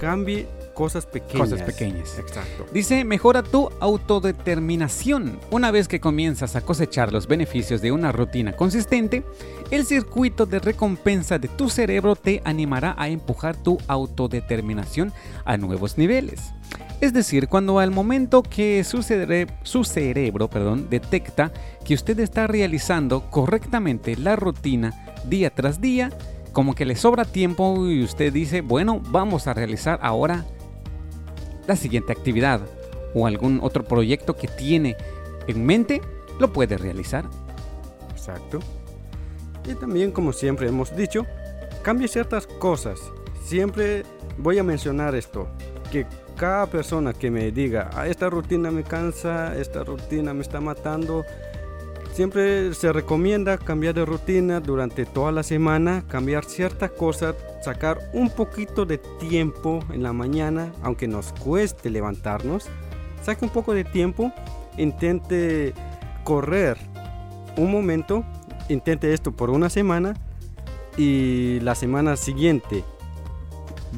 Cambie 0.00 0.48
Cosas 0.74 1.06
pequeñas. 1.06 1.50
Cosas 1.50 1.62
pequeñas. 1.62 2.18
Exacto. 2.18 2.66
Dice, 2.72 3.04
mejora 3.04 3.42
tu 3.42 3.70
autodeterminación. 3.80 5.38
Una 5.50 5.70
vez 5.70 5.88
que 5.88 6.00
comienzas 6.00 6.56
a 6.56 6.62
cosechar 6.62 7.12
los 7.12 7.26
beneficios 7.26 7.82
de 7.82 7.92
una 7.92 8.12
rutina 8.12 8.52
consistente, 8.52 9.22
el 9.70 9.84
circuito 9.84 10.46
de 10.46 10.58
recompensa 10.58 11.38
de 11.38 11.48
tu 11.48 11.68
cerebro 11.68 12.16
te 12.16 12.40
animará 12.44 12.94
a 12.98 13.08
empujar 13.08 13.56
tu 13.56 13.78
autodeterminación 13.86 15.12
a 15.44 15.56
nuevos 15.56 15.98
niveles. 15.98 16.52
Es 17.02 17.12
decir, 17.12 17.48
cuando 17.48 17.80
al 17.80 17.90
momento 17.90 18.42
que 18.42 18.84
su, 18.84 19.02
su 19.64 19.84
cerebro 19.84 20.48
perdón, 20.48 20.86
detecta 20.88 21.52
que 21.84 21.94
usted 21.94 22.20
está 22.20 22.46
realizando 22.46 23.28
correctamente 23.28 24.16
la 24.16 24.36
rutina 24.36 25.04
día 25.24 25.50
tras 25.50 25.80
día, 25.80 26.10
como 26.52 26.74
que 26.74 26.84
le 26.84 26.94
sobra 26.94 27.24
tiempo 27.24 27.88
y 27.88 28.04
usted 28.04 28.32
dice, 28.32 28.60
bueno, 28.60 29.00
vamos 29.08 29.46
a 29.46 29.54
realizar 29.54 29.98
ahora 30.02 30.44
la 31.66 31.76
siguiente 31.76 32.12
actividad 32.12 32.60
o 33.14 33.26
algún 33.26 33.60
otro 33.62 33.84
proyecto 33.84 34.36
que 34.36 34.48
tiene 34.48 34.96
en 35.46 35.64
mente, 35.64 36.00
lo 36.38 36.52
puede 36.52 36.78
realizar. 36.78 37.24
Exacto. 38.10 38.60
Y 39.68 39.74
también, 39.74 40.10
como 40.10 40.32
siempre 40.32 40.68
hemos 40.68 40.96
dicho, 40.96 41.26
cambie 41.82 42.08
ciertas 42.08 42.46
cosas. 42.46 43.00
Siempre 43.44 44.04
voy 44.38 44.58
a 44.58 44.64
mencionar 44.64 45.14
esto, 45.14 45.48
que 45.90 46.06
cada 46.36 46.66
persona 46.66 47.12
que 47.12 47.30
me 47.30 47.50
diga, 47.50 47.90
ah, 47.94 48.06
esta 48.08 48.30
rutina 48.30 48.70
me 48.70 48.82
cansa, 48.82 49.56
esta 49.58 49.84
rutina 49.84 50.32
me 50.32 50.42
está 50.42 50.60
matando, 50.60 51.24
Siempre 52.12 52.74
se 52.74 52.92
recomienda 52.92 53.56
cambiar 53.56 53.94
de 53.94 54.04
rutina 54.04 54.60
durante 54.60 55.06
toda 55.06 55.32
la 55.32 55.42
semana, 55.42 56.04
cambiar 56.08 56.44
ciertas 56.44 56.90
cosas, 56.90 57.34
sacar 57.62 57.98
un 58.12 58.28
poquito 58.28 58.84
de 58.84 58.98
tiempo 58.98 59.80
en 59.90 60.02
la 60.02 60.12
mañana, 60.12 60.72
aunque 60.82 61.08
nos 61.08 61.32
cueste 61.32 61.88
levantarnos. 61.88 62.68
Saque 63.22 63.46
un 63.46 63.50
poco 63.50 63.72
de 63.72 63.84
tiempo, 63.84 64.30
intente 64.76 65.72
correr 66.22 66.76
un 67.56 67.72
momento, 67.72 68.24
intente 68.68 69.14
esto 69.14 69.32
por 69.32 69.48
una 69.48 69.70
semana 69.70 70.12
y 70.98 71.60
la 71.60 71.74
semana 71.74 72.16
siguiente 72.16 72.84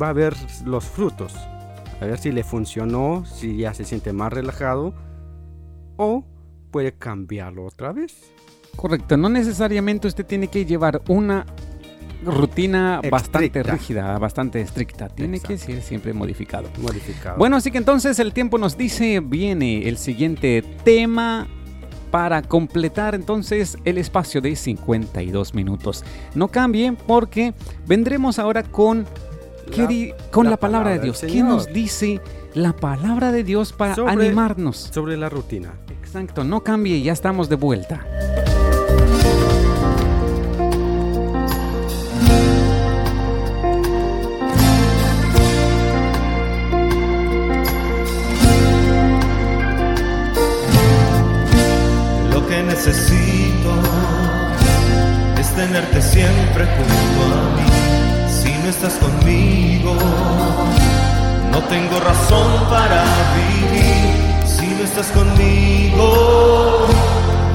va 0.01 0.11
a 0.11 0.13
ver 0.13 0.37
los 0.65 0.85
frutos. 0.85 1.35
A 2.01 2.05
ver 2.07 2.19
si 2.19 2.31
le 2.31 2.45
funcionó, 2.45 3.25
si 3.27 3.57
ya 3.57 3.75
se 3.75 3.85
siente 3.85 4.13
más 4.13 4.33
relajado 4.33 4.95
o 5.97 6.25
puede 6.75 6.91
cambiarlo 6.91 7.67
otra 7.67 7.93
vez. 7.93 8.33
Correcto, 8.75 9.17
no 9.17 9.29
necesariamente 9.29 10.09
usted 10.09 10.27
tiene 10.27 10.49
que 10.49 10.65
llevar 10.65 11.03
una 11.07 11.47
rutina 12.25 13.01
bastante 13.09 13.63
rígida, 13.63 14.19
bastante 14.19 14.61
estricta. 14.61 15.09
Tiene 15.09 15.39
que 15.39 15.57
ser 15.57 15.81
siempre 15.83 16.13
modificado. 16.13 16.69
Modificado. 16.83 17.39
Bueno, 17.39 17.55
así 17.55 17.71
que 17.71 17.79
entonces 17.79 18.19
el 18.19 18.33
tiempo 18.33 18.59
nos 18.59 18.77
dice, 18.77 19.21
viene 19.21 19.89
el 19.89 19.99
siguiente 19.99 20.63
tema 20.83 21.47
para 22.11 22.43
completar 22.43 23.15
entonces 23.15 23.79
el 23.85 23.97
espacio 23.97 24.41
de 24.41 24.57
52 24.57 25.55
minutos. 25.55 26.03
No 26.35 26.49
cambie 26.49 26.93
porque 27.07 27.55
vendremos 27.87 28.41
ahora 28.41 28.65
con, 28.65 29.07
con 30.33 30.51
la, 30.51 30.57
palabra, 30.57 30.91
de 30.91 30.99
Dios. 30.99 31.21
¿Qué 31.21 31.45
nos 31.45 31.73
dice 31.73 32.21
la 32.53 32.73
palabra 32.73 33.31
de 33.31 33.45
Dios 33.45 33.73
para 33.73 33.95
animarnos? 34.11 34.91
Sobre 34.93 35.17
la 35.17 35.29
rutina. 35.29 35.84
Exacto, 36.17 36.45
no 36.45 36.63
cambie, 36.63 37.03
ya 37.03 37.13
estamos 37.13 37.49
de 37.49 37.57
vuelta. 37.57 38.07
Lo 52.31 52.47
que 52.47 52.63
necesito 52.63 53.73
es 55.37 55.49
tenerte 55.57 56.01
siempre 56.01 56.65
junto 56.77 57.35
a 57.35 57.57
mí. 57.57 58.31
Si 58.31 58.53
no 58.63 58.69
estás 58.71 58.95
conmigo, 58.99 59.97
no 61.51 61.59
tengo 61.65 61.99
razón 61.99 62.71
para 62.71 63.03
vivir 63.35 64.14
no 64.85 64.91
estás 64.91 65.11
conmigo, 65.13 66.87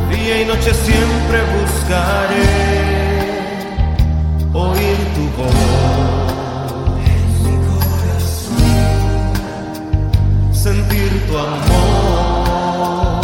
día 0.10 0.42
y 0.42 0.46
noche 0.46 0.74
siempre 0.74 1.38
buscaré 1.58 2.50
oír 4.52 4.98
tu 5.16 5.24
voz 5.38 5.56
en 7.14 7.26
mi 7.44 7.56
corazón, 7.70 8.64
sentir 10.52 11.10
tu 11.28 11.34
amor, 11.38 13.22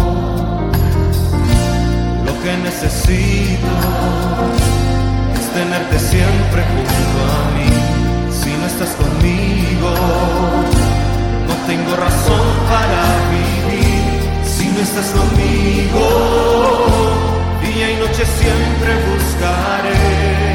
lo 2.26 2.34
que 2.44 2.52
necesito 2.63 3.73
es 5.40 5.46
tenerte 5.58 5.98
siempre 6.00 6.62
junto 6.71 7.17
a 7.34 7.42
mí, 7.56 7.69
si 8.40 8.52
no 8.60 8.65
estás 8.67 8.92
conmigo, 9.02 9.90
no 11.48 11.54
tengo 11.65 11.92
razón 11.96 12.46
para 12.69 13.02
vivir 13.32 13.54
estás 14.86 15.08
conmigo, 15.08 16.04
día 17.62 17.92
y 17.92 17.96
noche 17.98 18.23
siempre 18.23 18.92
buscaré 19.10 20.54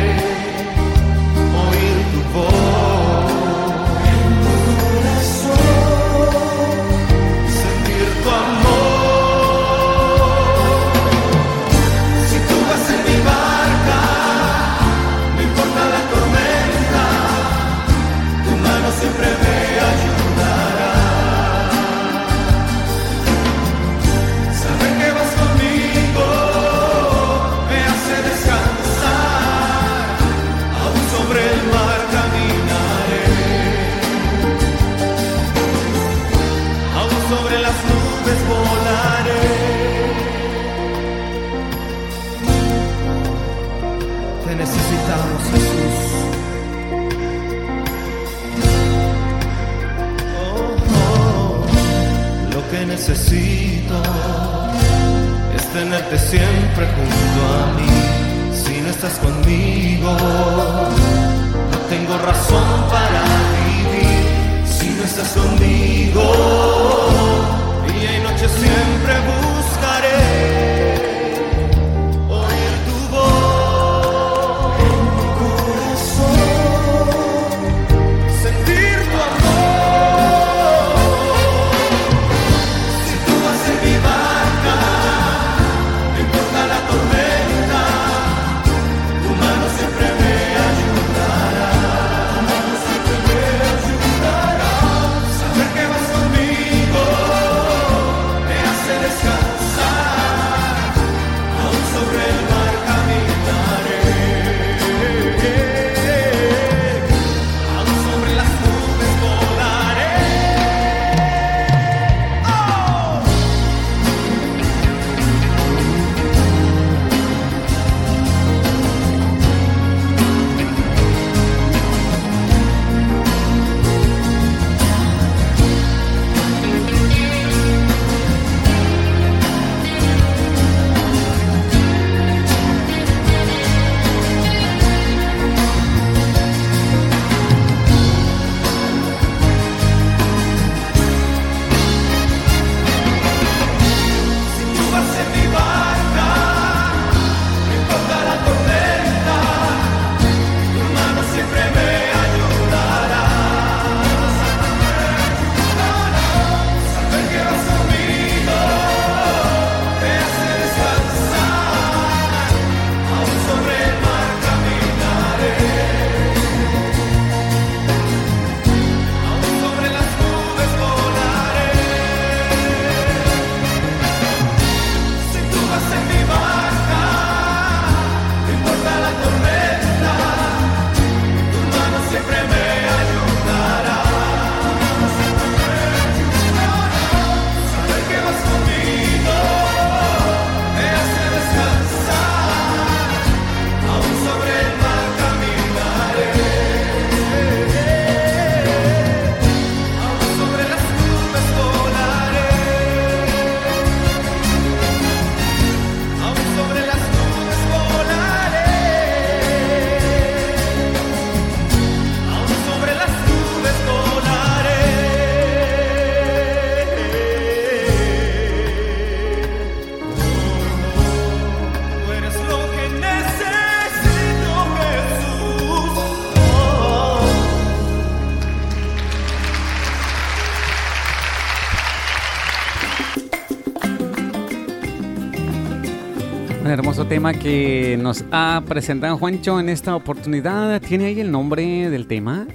tema 237.21 237.35
que 237.35 237.99
nos 238.01 238.25
ha 238.33 238.63
presentado 238.67 239.19
Juancho 239.19 239.61
en 239.61 239.69
esta 239.69 239.95
oportunidad. 239.95 240.81
¿Tiene 240.81 241.05
ahí 241.05 241.21
el 241.21 241.31
nombre 241.31 241.91
del 241.91 242.07
tema? 242.07 242.47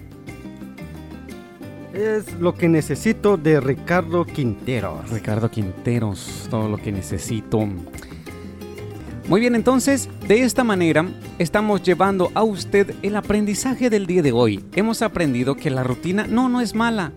Es 1.93 2.33
lo 2.39 2.55
que 2.55 2.67
necesito 2.67 3.37
de 3.37 3.59
Ricardo 3.59 4.25
Quinteros. 4.25 5.07
Ricardo 5.11 5.51
Quinteros, 5.51 6.47
todo 6.49 6.67
lo 6.67 6.77
que 6.77 6.91
necesito. 6.91 7.67
Muy 9.27 9.39
bien, 9.39 9.53
entonces, 9.53 10.09
de 10.27 10.41
esta 10.41 10.63
manera 10.63 11.05
estamos 11.37 11.83
llevando 11.83 12.31
a 12.33 12.41
usted 12.41 12.95
el 13.03 13.17
aprendizaje 13.17 13.91
del 13.91 14.07
día 14.07 14.23
de 14.23 14.31
hoy. 14.31 14.65
Hemos 14.75 15.03
aprendido 15.03 15.53
que 15.53 15.69
la 15.69 15.83
rutina 15.83 16.25
no, 16.25 16.49
no 16.49 16.59
es 16.59 16.73
mala, 16.73 17.11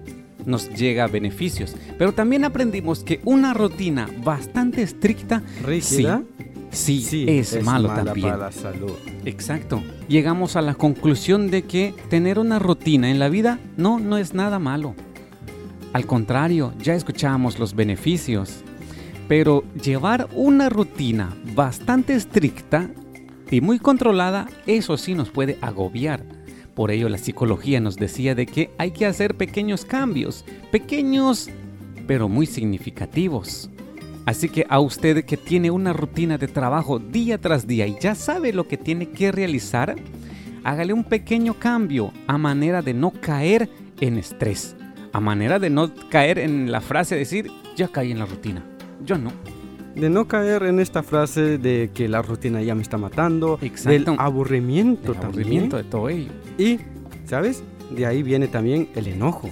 nos 0.44 0.68
llega 0.74 1.05
a 1.05 1.09
beneficios, 1.09 1.74
pero 1.96 2.12
también 2.12 2.44
aprendimos 2.44 3.05
que 3.05 3.20
una 3.24 3.55
rutina 3.55 4.07
bastante 4.22 4.82
estricta, 4.82 5.42
rígida, 5.64 6.22
sí, 6.36 6.38
es, 6.86 7.62
malo 7.62 7.88
también. 7.88 8.30
Para 8.30 8.36
la 8.36 8.52
salud. 8.52 8.92
Exacto. 9.24 9.82
Llegamos 10.08 10.56
a 10.56 10.62
la 10.62 10.74
conclusión 10.74 11.50
de 11.50 11.62
que 11.62 11.94
tener 12.08 12.38
una 12.38 12.58
rutina 12.58 13.10
en 13.10 13.18
la 13.18 13.28
vida 13.28 13.58
no, 13.76 13.98
no 13.98 14.16
es 14.18 14.34
nada 14.34 14.58
malo. 14.58 14.94
Al 15.92 16.06
contrario, 16.06 16.72
ya 16.80 16.94
escuchamos 16.94 17.58
los 17.58 17.74
beneficios. 17.74 18.62
Pero 19.26 19.64
llevar 19.82 20.28
una 20.32 20.68
rutina 20.68 21.36
bastante 21.54 22.14
estricta 22.14 22.90
y 23.50 23.60
muy 23.60 23.78
controlada, 23.78 24.48
eso 24.66 24.96
sí 24.96 25.14
nos 25.14 25.30
puede 25.30 25.58
agobiar. 25.60 26.24
Por 26.74 26.90
ello 26.90 27.08
la 27.08 27.18
psicología 27.18 27.80
nos 27.80 27.96
decía 27.96 28.34
de 28.34 28.46
que 28.46 28.70
hay 28.78 28.92
que 28.92 29.04
hacer 29.04 29.36
pequeños 29.36 29.84
cambios, 29.84 30.44
pequeños 30.70 31.50
pero 32.06 32.28
muy 32.28 32.46
significativos. 32.46 33.70
Así 34.28 34.50
que 34.50 34.66
a 34.68 34.78
usted 34.78 35.24
que 35.24 35.38
tiene 35.38 35.70
una 35.70 35.94
rutina 35.94 36.36
de 36.36 36.48
trabajo 36.48 36.98
día 36.98 37.38
tras 37.38 37.66
día 37.66 37.86
y 37.86 37.96
ya 37.98 38.14
sabe 38.14 38.52
lo 38.52 38.68
que 38.68 38.76
tiene 38.76 39.08
que 39.08 39.32
realizar, 39.32 39.96
hágale 40.64 40.92
un 40.92 41.04
pequeño 41.04 41.54
cambio 41.54 42.12
a 42.26 42.36
manera 42.36 42.82
de 42.82 42.92
no 42.92 43.10
caer 43.10 43.70
en 44.02 44.18
estrés, 44.18 44.76
a 45.14 45.20
manera 45.20 45.58
de 45.58 45.70
no 45.70 45.90
caer 46.10 46.40
en 46.40 46.70
la 46.70 46.82
frase 46.82 47.14
de 47.14 47.20
decir, 47.20 47.50
ya 47.74 47.88
caí 47.88 48.12
en 48.12 48.18
la 48.18 48.26
rutina. 48.26 48.62
Yo 49.02 49.16
no. 49.16 49.32
De 49.94 50.10
no 50.10 50.28
caer 50.28 50.64
en 50.64 50.78
esta 50.78 51.02
frase 51.02 51.56
de 51.56 51.90
que 51.94 52.06
la 52.06 52.20
rutina 52.20 52.60
ya 52.60 52.74
me 52.74 52.82
está 52.82 52.98
matando, 52.98 53.58
Exacto. 53.62 54.10
del 54.12 54.20
aburrimiento 54.20 55.14
también. 55.14 55.24
aburrimiento 55.32 55.76
de 55.78 55.84
todo 55.84 56.10
ello. 56.10 56.32
Y, 56.58 56.80
¿sabes? 57.24 57.62
De 57.88 58.04
ahí 58.04 58.22
viene 58.22 58.46
también 58.46 58.90
el 58.94 59.06
enojo. 59.06 59.48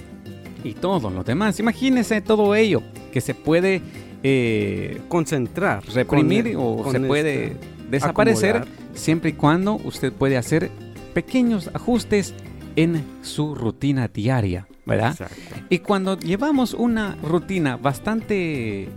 Y 0.63 0.73
todo 0.73 1.09
lo 1.09 1.23
demás. 1.23 1.59
Imagínese 1.59 2.21
todo 2.21 2.53
ello 2.53 2.83
que 3.11 3.21
se 3.21 3.33
puede 3.33 3.81
eh, 4.23 5.01
Concentrar. 5.07 5.83
reprimir 5.93 6.53
con- 6.53 6.63
o 6.79 6.83
con 6.83 6.91
se 6.93 6.99
puede 7.01 7.45
este- 7.47 7.57
desaparecer 7.91 8.57
acomodar. 8.57 8.77
siempre 8.93 9.29
y 9.31 9.33
cuando 9.33 9.75
usted 9.75 10.11
puede 10.11 10.37
hacer 10.37 10.69
pequeños 11.13 11.69
ajustes 11.73 12.33
en 12.75 13.03
su 13.21 13.55
rutina 13.55 14.07
diaria, 14.07 14.67
¿verdad? 14.85 15.11
Exacto. 15.11 15.35
Y 15.69 15.79
cuando 15.79 16.17
llevamos 16.19 16.73
una 16.73 17.15
rutina 17.23 17.77
bastante 17.77 18.87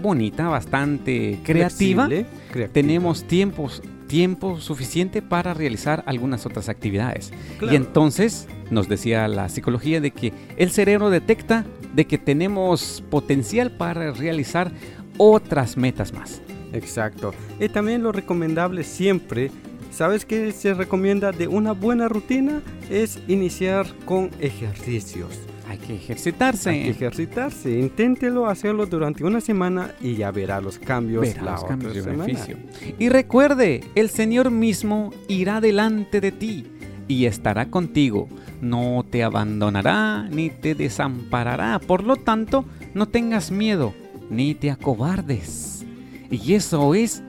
bonita, 0.00 0.48
bastante 0.48 1.38
creativa, 1.44 2.06
Flexible, 2.06 2.26
creativa. 2.52 2.72
tenemos 2.72 3.24
tiempos, 3.24 3.82
tiempo 4.08 4.60
suficiente 4.60 5.22
para 5.22 5.54
realizar 5.54 6.02
algunas 6.06 6.46
otras 6.46 6.68
actividades. 6.68 7.32
Claro. 7.58 7.72
Y 7.72 7.76
entonces 7.76 8.46
nos 8.70 8.88
decía 8.88 9.26
la 9.28 9.48
psicología 9.48 10.00
de 10.00 10.10
que 10.10 10.32
el 10.56 10.70
cerebro 10.70 11.10
detecta 11.10 11.64
de 11.96 12.06
que 12.06 12.18
tenemos 12.18 13.02
potencial 13.10 13.72
para 13.72 14.12
realizar 14.12 14.70
otras 15.16 15.78
metas 15.78 16.12
más. 16.12 16.42
Exacto. 16.74 17.32
Y 17.58 17.70
también 17.70 18.02
lo 18.02 18.12
recomendable 18.12 18.84
siempre, 18.84 19.50
¿sabes 19.90 20.26
qué 20.26 20.52
se 20.52 20.74
recomienda 20.74 21.32
de 21.32 21.48
una 21.48 21.72
buena 21.72 22.06
rutina? 22.08 22.60
Es 22.90 23.18
iniciar 23.28 23.86
con 24.04 24.30
ejercicios. 24.40 25.30
Hay 25.68 25.78
que 25.78 25.94
ejercitarse. 25.94 26.70
Hay 26.70 26.82
que 26.84 26.90
ejercitarse. 26.90 27.78
Inténtelo 27.78 28.46
hacerlo 28.46 28.84
durante 28.86 29.24
una 29.24 29.40
semana 29.40 29.94
y 30.00 30.16
ya 30.16 30.30
verá 30.30 30.60
los 30.60 30.78
cambios 30.78 31.22
Verá 31.22 31.42
la 31.42 31.50
los 31.52 31.60
otra 31.62 31.70
cambios 31.70 31.94
de 31.94 32.02
semana. 32.02 32.24
beneficio. 32.24 32.56
Y 32.98 33.08
recuerde, 33.08 33.80
el 33.94 34.10
Señor 34.10 34.50
mismo 34.50 35.12
irá 35.28 35.62
delante 35.62 36.20
de 36.20 36.30
ti 36.30 36.66
y 37.08 37.26
estará 37.26 37.70
contigo. 37.70 38.28
No 38.60 39.04
te 39.08 39.22
abandonará 39.22 40.28
ni 40.30 40.50
te 40.50 40.74
desamparará. 40.74 41.78
Por 41.78 42.04
lo 42.04 42.16
tanto, 42.16 42.64
no 42.94 43.06
tengas 43.06 43.50
miedo 43.50 43.94
ni 44.30 44.54
te 44.54 44.70
acobardes. 44.70 45.84
Y 46.30 46.54
eso 46.54 46.94
es 46.94 47.22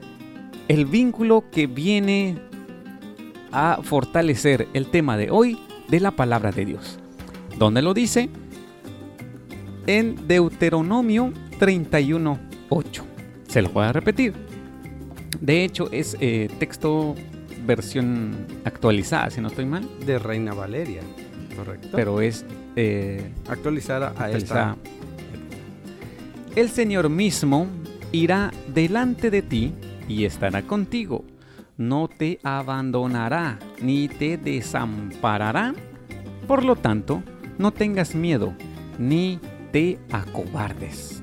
el 0.67 0.85
vínculo 0.85 1.45
que 1.51 1.67
viene 1.67 2.37
a 3.51 3.79
fortalecer 3.83 4.67
el 4.73 4.87
tema 4.87 5.17
de 5.17 5.31
hoy 5.31 5.57
de 5.87 5.99
la 5.99 6.11
palabra 6.11 6.51
de 6.51 6.65
Dios. 6.65 6.99
¿Dónde 7.57 7.81
lo 7.81 7.93
dice? 7.93 8.29
En 9.85 10.27
Deuteronomio 10.27 11.31
31.8. 11.59 13.03
Se 13.47 13.61
lo 13.61 13.69
voy 13.69 13.85
a 13.85 13.93
repetir. 13.93 14.33
De 15.39 15.63
hecho, 15.63 15.89
es 15.91 16.17
eh, 16.19 16.49
texto 16.59 17.15
versión 17.67 18.35
actualizada, 18.65 19.29
si 19.29 19.41
no 19.41 19.49
estoy 19.49 19.65
mal, 19.65 19.87
De 20.05 20.17
Reina 20.17 20.53
Valeria, 20.53 21.01
correcto. 21.55 21.89
pero 21.91 22.21
es 22.21 22.45
eh, 22.75 23.31
actualizada 23.47 24.07
a 24.17 24.25
actualizada. 24.25 24.77
esta. 24.77 26.59
El 26.59 26.69
Señor 26.69 27.09
mismo 27.09 27.67
irá 28.11 28.51
delante 28.73 29.29
de 29.29 29.41
ti 29.43 29.73
y 30.07 30.25
estará 30.25 30.63
contigo. 30.63 31.23
No 31.77 32.07
te 32.07 32.39
abandonará 32.41 33.59
ni 33.81 34.07
te 34.07 34.37
desamparará. 34.37 35.75
Por 36.47 36.65
lo 36.65 36.75
tanto, 36.75 37.21
no 37.59 37.71
tengas 37.71 38.15
miedo 38.15 38.53
ni 38.97 39.39
te 39.71 39.99
acobardes. 40.11 41.21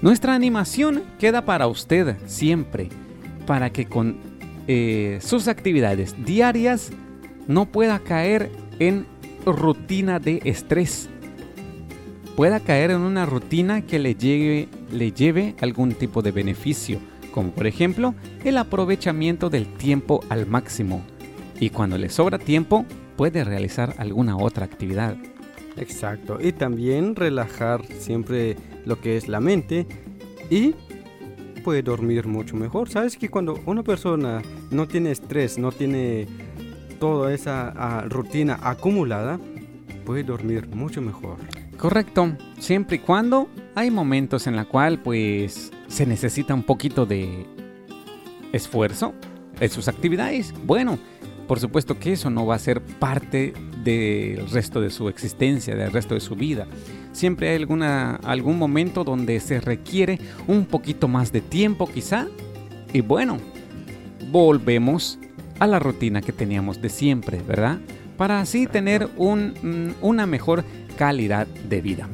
Nuestra 0.00 0.34
animación 0.34 1.02
queda 1.18 1.44
para 1.44 1.66
usted 1.66 2.16
siempre, 2.26 2.88
para 3.46 3.70
que 3.70 3.86
con 3.86 4.27
eh, 4.68 5.18
sus 5.20 5.48
actividades 5.48 6.14
diarias 6.24 6.90
no 7.48 7.66
pueda 7.66 7.98
caer 7.98 8.50
en 8.78 9.06
rutina 9.44 10.20
de 10.20 10.40
estrés 10.44 11.08
pueda 12.38 12.60
caer 12.60 12.92
en 12.92 13.00
una 13.00 13.26
rutina 13.26 13.84
que 13.84 13.98
le 13.98 14.14
lleve, 14.14 14.68
le 14.92 15.10
lleve 15.10 15.56
algún 15.60 15.94
tipo 15.94 16.22
de 16.22 16.30
beneficio, 16.30 17.00
como 17.32 17.50
por 17.50 17.66
ejemplo 17.66 18.14
el 18.44 18.58
aprovechamiento 18.58 19.50
del 19.50 19.66
tiempo 19.66 20.20
al 20.28 20.46
máximo. 20.46 21.02
Y 21.58 21.70
cuando 21.70 21.98
le 21.98 22.08
sobra 22.08 22.38
tiempo, 22.38 22.86
puede 23.16 23.42
realizar 23.42 23.92
alguna 23.98 24.36
otra 24.36 24.66
actividad. 24.66 25.16
Exacto. 25.76 26.38
Y 26.40 26.52
también 26.52 27.16
relajar 27.16 27.84
siempre 27.98 28.54
lo 28.84 29.00
que 29.00 29.16
es 29.16 29.26
la 29.26 29.40
mente 29.40 29.88
y 30.48 30.76
puede 31.58 31.82
dormir 31.82 32.26
mucho 32.26 32.56
mejor. 32.56 32.88
Sabes 32.88 33.16
que 33.16 33.28
cuando 33.28 33.60
una 33.66 33.82
persona 33.82 34.42
no 34.70 34.86
tiene 34.88 35.10
estrés, 35.10 35.58
no 35.58 35.72
tiene 35.72 36.26
toda 36.98 37.32
esa 37.32 37.72
ah, 37.76 38.04
rutina 38.08 38.58
acumulada, 38.62 39.38
puede 40.04 40.22
dormir 40.22 40.68
mucho 40.68 41.00
mejor. 41.00 41.36
Correcto, 41.76 42.36
siempre 42.58 42.96
y 42.96 43.00
cuando 43.00 43.48
hay 43.74 43.90
momentos 43.90 44.46
en 44.46 44.56
la 44.56 44.64
cual 44.64 44.98
pues 44.98 45.70
se 45.86 46.06
necesita 46.06 46.54
un 46.54 46.64
poquito 46.64 47.06
de 47.06 47.46
esfuerzo 48.52 49.14
en 49.60 49.70
sus 49.70 49.88
actividades. 49.88 50.52
Bueno, 50.64 50.98
por 51.46 51.60
supuesto 51.60 51.98
que 51.98 52.12
eso 52.12 52.30
no 52.30 52.46
va 52.46 52.56
a 52.56 52.58
ser 52.58 52.80
parte 52.82 53.52
del 53.84 54.50
resto 54.50 54.80
de 54.80 54.90
su 54.90 55.08
existencia, 55.08 55.74
del 55.74 55.92
resto 55.92 56.14
de 56.14 56.20
su 56.20 56.34
vida. 56.34 56.66
Siempre 57.18 57.48
hay 57.48 57.56
alguna, 57.56 58.14
algún 58.22 58.58
momento 58.58 59.02
donde 59.02 59.40
se 59.40 59.60
requiere 59.60 60.20
un 60.46 60.66
poquito 60.66 61.08
más 61.08 61.32
de 61.32 61.40
tiempo 61.40 61.90
quizá. 61.92 62.28
Y 62.92 63.00
bueno, 63.00 63.38
volvemos 64.30 65.18
a 65.58 65.66
la 65.66 65.80
rutina 65.80 66.22
que 66.22 66.30
teníamos 66.30 66.80
de 66.80 66.90
siempre, 66.90 67.42
¿verdad? 67.42 67.80
Para 68.16 68.38
así 68.38 68.68
tener 68.68 69.08
un, 69.16 69.52
mm, 69.60 70.04
una 70.04 70.26
mejor 70.26 70.64
calidad 70.96 71.48
de 71.48 71.80
vida. 71.80 72.08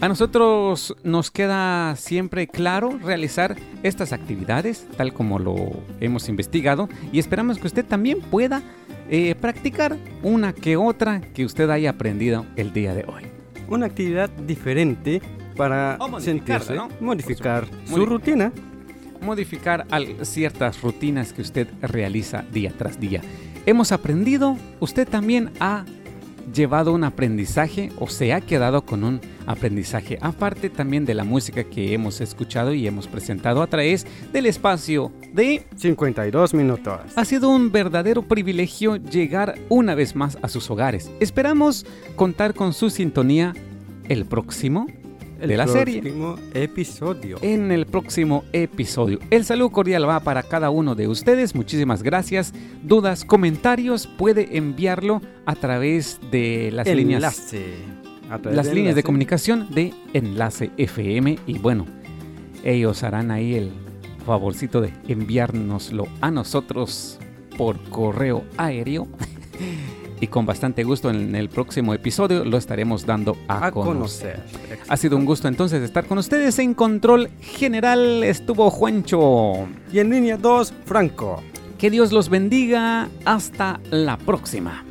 A 0.00 0.06
nosotros 0.06 0.94
nos 1.02 1.32
queda 1.32 1.96
siempre 1.96 2.46
claro 2.46 3.00
realizar 3.02 3.56
estas 3.82 4.12
actividades 4.12 4.86
tal 4.96 5.12
como 5.12 5.40
lo 5.40 5.56
hemos 5.98 6.28
investigado 6.28 6.88
y 7.12 7.18
esperamos 7.18 7.58
que 7.58 7.66
usted 7.66 7.84
también 7.84 8.20
pueda 8.20 8.62
eh, 9.08 9.34
practicar 9.34 9.96
una 10.22 10.52
que 10.52 10.76
otra 10.76 11.20
que 11.34 11.44
usted 11.44 11.68
haya 11.68 11.90
aprendido 11.90 12.46
el 12.54 12.72
día 12.72 12.94
de 12.94 13.04
hoy. 13.08 13.39
Una 13.70 13.86
actividad 13.86 14.28
diferente 14.28 15.22
para 15.56 15.98
sentirse, 16.18 16.74
¿no? 16.74 16.88
modificar 17.00 17.66
su 17.86 18.04
rutina. 18.04 18.52
Modificar 19.22 19.86
al- 19.90 20.24
ciertas 20.26 20.80
rutinas 20.82 21.32
que 21.32 21.42
usted 21.42 21.68
realiza 21.82 22.44
día 22.52 22.72
tras 22.76 22.98
día. 22.98 23.20
Hemos 23.66 23.92
aprendido, 23.92 24.56
usted 24.80 25.06
también 25.06 25.50
ha 25.60 25.84
llevado 26.52 26.92
un 26.92 27.04
aprendizaje 27.04 27.90
o 27.98 28.08
se 28.08 28.32
ha 28.32 28.40
quedado 28.40 28.84
con 28.84 29.04
un 29.04 29.20
aprendizaje, 29.46 30.18
aparte 30.20 30.70
también 30.70 31.04
de 31.04 31.14
la 31.14 31.24
música 31.24 31.64
que 31.64 31.92
hemos 31.92 32.20
escuchado 32.20 32.72
y 32.72 32.86
hemos 32.86 33.06
presentado 33.06 33.62
a 33.62 33.66
través 33.66 34.06
del 34.32 34.46
espacio 34.46 35.12
de 35.32 35.66
52 35.76 36.54
minutos. 36.54 37.00
Ha 37.16 37.24
sido 37.24 37.50
un 37.50 37.72
verdadero 37.72 38.22
privilegio 38.22 38.96
llegar 38.96 39.54
una 39.68 39.94
vez 39.94 40.14
más 40.16 40.38
a 40.42 40.48
sus 40.48 40.70
hogares. 40.70 41.10
Esperamos 41.20 41.86
contar 42.16 42.54
con 42.54 42.72
su 42.72 42.90
sintonía 42.90 43.54
el 44.08 44.24
próximo 44.24 44.86
de 45.46 45.56
la 45.56 45.66
serie. 45.66 46.00
próximo 46.00 46.36
episodio. 46.54 47.38
En 47.42 47.72
el 47.72 47.86
próximo 47.86 48.44
episodio. 48.52 49.18
El 49.30 49.44
saludo 49.44 49.70
cordial 49.70 50.08
va 50.08 50.20
para 50.20 50.42
cada 50.42 50.70
uno 50.70 50.94
de 50.94 51.08
ustedes. 51.08 51.54
Muchísimas 51.54 52.02
gracias. 52.02 52.52
Dudas, 52.82 53.24
comentarios, 53.24 54.06
puede 54.06 54.56
enviarlo 54.56 55.22
a 55.46 55.54
través 55.54 56.20
de 56.30 56.70
las 56.72 56.86
líneas, 56.86 57.22
Enlace. 57.22 57.74
A 58.30 58.38
través 58.38 58.56
las 58.56 58.66
de 58.66 58.74
líneas 58.74 58.94
de 58.94 59.02
comunicación 59.02 59.68
de 59.70 59.92
Enlace 60.12 60.70
FM. 60.76 61.38
Y 61.46 61.58
bueno, 61.58 61.86
ellos 62.64 63.02
harán 63.02 63.30
ahí 63.30 63.54
el 63.54 63.70
favorcito 64.26 64.80
de 64.80 64.92
enviárnoslo 65.08 66.06
a 66.20 66.30
nosotros 66.30 67.18
por 67.56 67.80
correo 67.90 68.44
aéreo. 68.56 69.08
y 70.20 70.26
con 70.26 70.44
bastante 70.46 70.84
gusto 70.84 71.10
en 71.10 71.34
el 71.34 71.48
próximo 71.48 71.94
episodio 71.94 72.44
lo 72.44 72.56
estaremos 72.58 73.06
dando 73.06 73.36
a, 73.48 73.66
A 73.66 73.72
conocer. 73.72 74.40
conocer. 74.42 74.78
Ha 74.88 74.96
sido 74.96 75.16
un 75.16 75.24
gusto 75.24 75.48
entonces 75.48 75.82
estar 75.82 76.04
con 76.06 76.18
ustedes. 76.18 76.58
En 76.58 76.74
control 76.74 77.30
general 77.40 78.22
estuvo 78.22 78.70
Juancho. 78.70 79.66
Y 79.92 79.98
en 79.98 80.10
línea 80.10 80.36
2, 80.36 80.72
Franco. 80.84 81.42
Que 81.78 81.90
Dios 81.90 82.12
los 82.12 82.28
bendiga. 82.28 83.08
Hasta 83.24 83.80
la 83.90 84.18
próxima. 84.18 84.84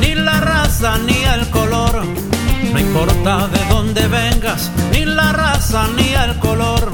Ni 0.00 0.14
la 0.14 0.40
raza 0.40 0.98
ni 0.98 1.22
el 1.24 1.48
color. 1.50 2.04
No 2.72 2.78
importa 2.78 3.48
de 3.48 3.64
dónde 3.68 4.06
vengas, 4.08 4.70
ni 4.90 5.04
la 5.04 5.32
raza 5.32 5.86
ni 5.96 6.08
el 6.14 6.38
color. 6.38 6.90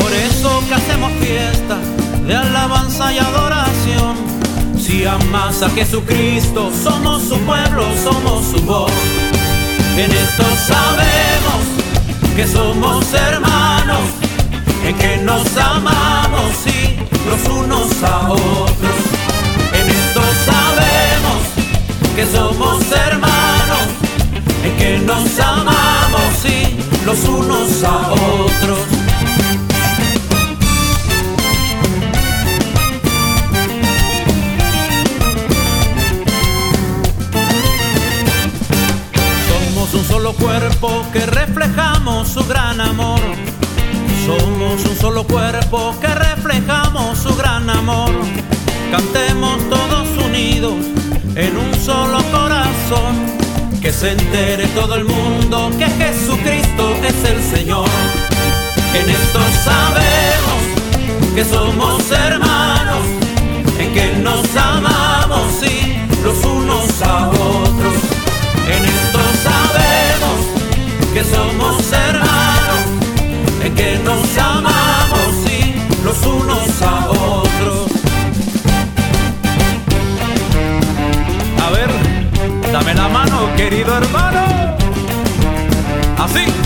Por 0.00 0.12
eso 0.12 0.62
que 0.68 0.74
hacemos 0.74 1.12
fiesta 1.20 1.76
de 2.26 2.34
alabanza 2.34 3.12
y 3.12 3.18
adoración. 3.18 4.16
Si 4.78 5.04
amas 5.06 5.62
a 5.62 5.70
Jesucristo, 5.70 6.70
somos 6.82 7.22
su 7.22 7.38
pueblo, 7.40 7.84
somos 8.02 8.44
su 8.46 8.60
voz. 8.64 8.92
En 9.96 10.10
esto 10.10 10.44
sabemos 10.66 11.62
que 12.36 12.46
somos 12.46 13.12
hermanos, 13.14 14.04
en 14.84 14.96
que 14.96 15.16
nos 15.18 15.56
amamos 15.56 16.52
y 16.66 16.96
los 17.28 17.56
unos 17.56 18.02
a 18.02 18.30
otros 18.30 19.13
que 22.14 22.26
somos 22.26 22.80
hermanos, 22.92 23.88
en 24.62 24.76
que 24.76 24.98
nos 24.98 25.40
amamos 25.40 26.22
sí, 26.40 26.78
los 27.04 27.24
unos 27.24 27.82
a 27.82 28.12
otros. 28.12 28.78
Somos 39.48 39.94
un 39.94 40.04
solo 40.04 40.34
cuerpo 40.34 41.04
que 41.12 41.26
reflejamos 41.26 42.28
su 42.28 42.44
gran 42.44 42.80
amor. 42.80 43.20
Somos 44.24 44.84
un 44.84 44.96
solo 44.96 45.24
cuerpo 45.24 45.96
que 46.00 46.14
reflejamos 46.14 47.18
su 47.18 47.34
gran 47.34 47.68
amor. 47.68 48.12
Cantemos 48.92 49.58
todos 49.68 50.08
unidos 50.24 50.74
en 51.36 51.56
un 51.56 51.74
solo 51.74 52.18
corazón. 52.30 53.34
Que 53.80 53.92
se 53.92 54.12
entere 54.12 54.66
todo 54.68 54.94
el 54.94 55.04
mundo 55.04 55.70
que 55.78 55.86
Jesucristo 55.86 56.96
es 57.06 57.30
el 57.30 57.42
Señor. 57.42 57.88
En 58.94 59.10
esto 59.10 59.38
sabemos 59.62 61.34
que 61.34 61.44
somos 61.44 62.10
hermanos, 62.10 63.04
en 63.78 63.92
que 63.92 64.12
nos 64.22 64.56
amamos 64.56 65.62
y 65.62 65.98
los 66.22 66.42
unos 66.44 67.02
a 67.02 67.28
otros. 67.28 67.94
En 68.66 68.84
esto 68.84 69.18
sabemos 69.42 71.12
que 71.12 71.24
somos 71.24 71.73
la 83.04 83.10
mano, 83.10 83.54
querido 83.54 83.94
hermano. 83.98 84.76
Así. 86.18 86.63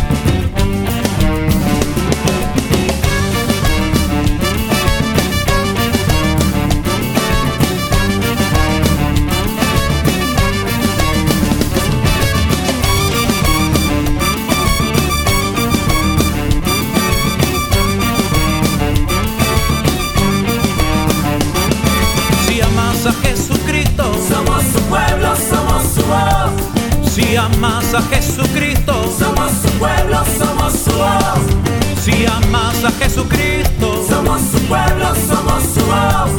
A 27.98 28.02
Jesucristo, 28.02 28.92
somos 29.18 29.50
su 29.62 29.68
pueblo, 29.78 30.22
somos 30.38 30.72
su 30.72 30.90
voz. 30.92 31.42
Si 32.02 32.26
amas 32.26 32.84
a 32.84 32.90
Jesucristo, 32.92 34.04
somos 34.08 34.40
su 34.40 34.58
pueblo, 34.68 35.06
somos 35.28 35.62
su 35.74 35.80
voz. 35.80 36.30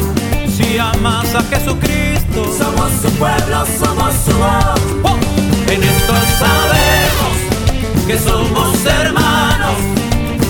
Si 0.56 0.78
amas 0.78 1.36
a 1.36 1.42
Jesucristo, 1.44 2.46
somos 2.58 2.92
su 3.02 3.10
pueblo, 3.18 3.66
somos 3.80 4.14
su 4.26 4.34
voz. 4.38 4.80
Oh. 5.04 5.18
En 5.72 5.84
esto 5.84 6.14
sabemos 6.40 7.36
que 8.08 8.18
somos 8.18 8.86
hermanos, 8.86 9.78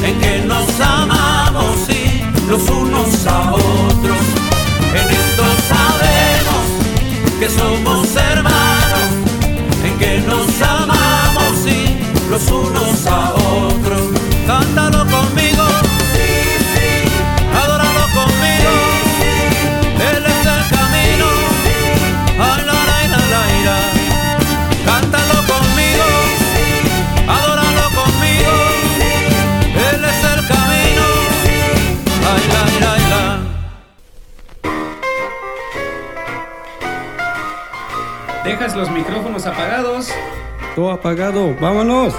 en 0.04 0.20
que 0.20 0.44
nos 0.46 0.80
amamos 0.80 1.90
y 1.90 2.24
los 2.50 2.70
unos 2.70 3.28
a 3.28 3.52
otros. 3.52 3.89
Los 12.40 12.52
unos 12.52 13.06
a 13.08 13.34
otros. 13.34 14.02
Cántalo 14.48 15.00
conmigo. 15.00 15.66
Sí, 16.14 16.30
sí. 16.74 16.90
Adóralo 17.54 18.06
conmigo. 18.14 18.74
Él 20.10 20.24
es 20.26 20.46
el 20.46 20.64
camino. 20.70 21.28
Ay, 22.40 22.62
la, 22.66 22.74
la, 23.12 23.42
la. 23.66 23.78
Cántalo 24.86 25.38
conmigo. 25.52 26.08
Adóralo 27.28 27.86
conmigo. 28.00 28.54
Él 29.92 30.02
es 30.06 30.24
el 30.24 30.40
camino. 30.48 31.06
Ay, 32.30 32.44
la, 32.54 32.64
la, 32.80 32.94
la. 33.12 33.24
Dejas 38.44 38.72
los 38.76 38.90
micrófonos 38.92 39.46
apagados. 39.46 40.12
Todo 40.76 40.92
apagado, 40.92 41.56
vámonos. 41.60 42.14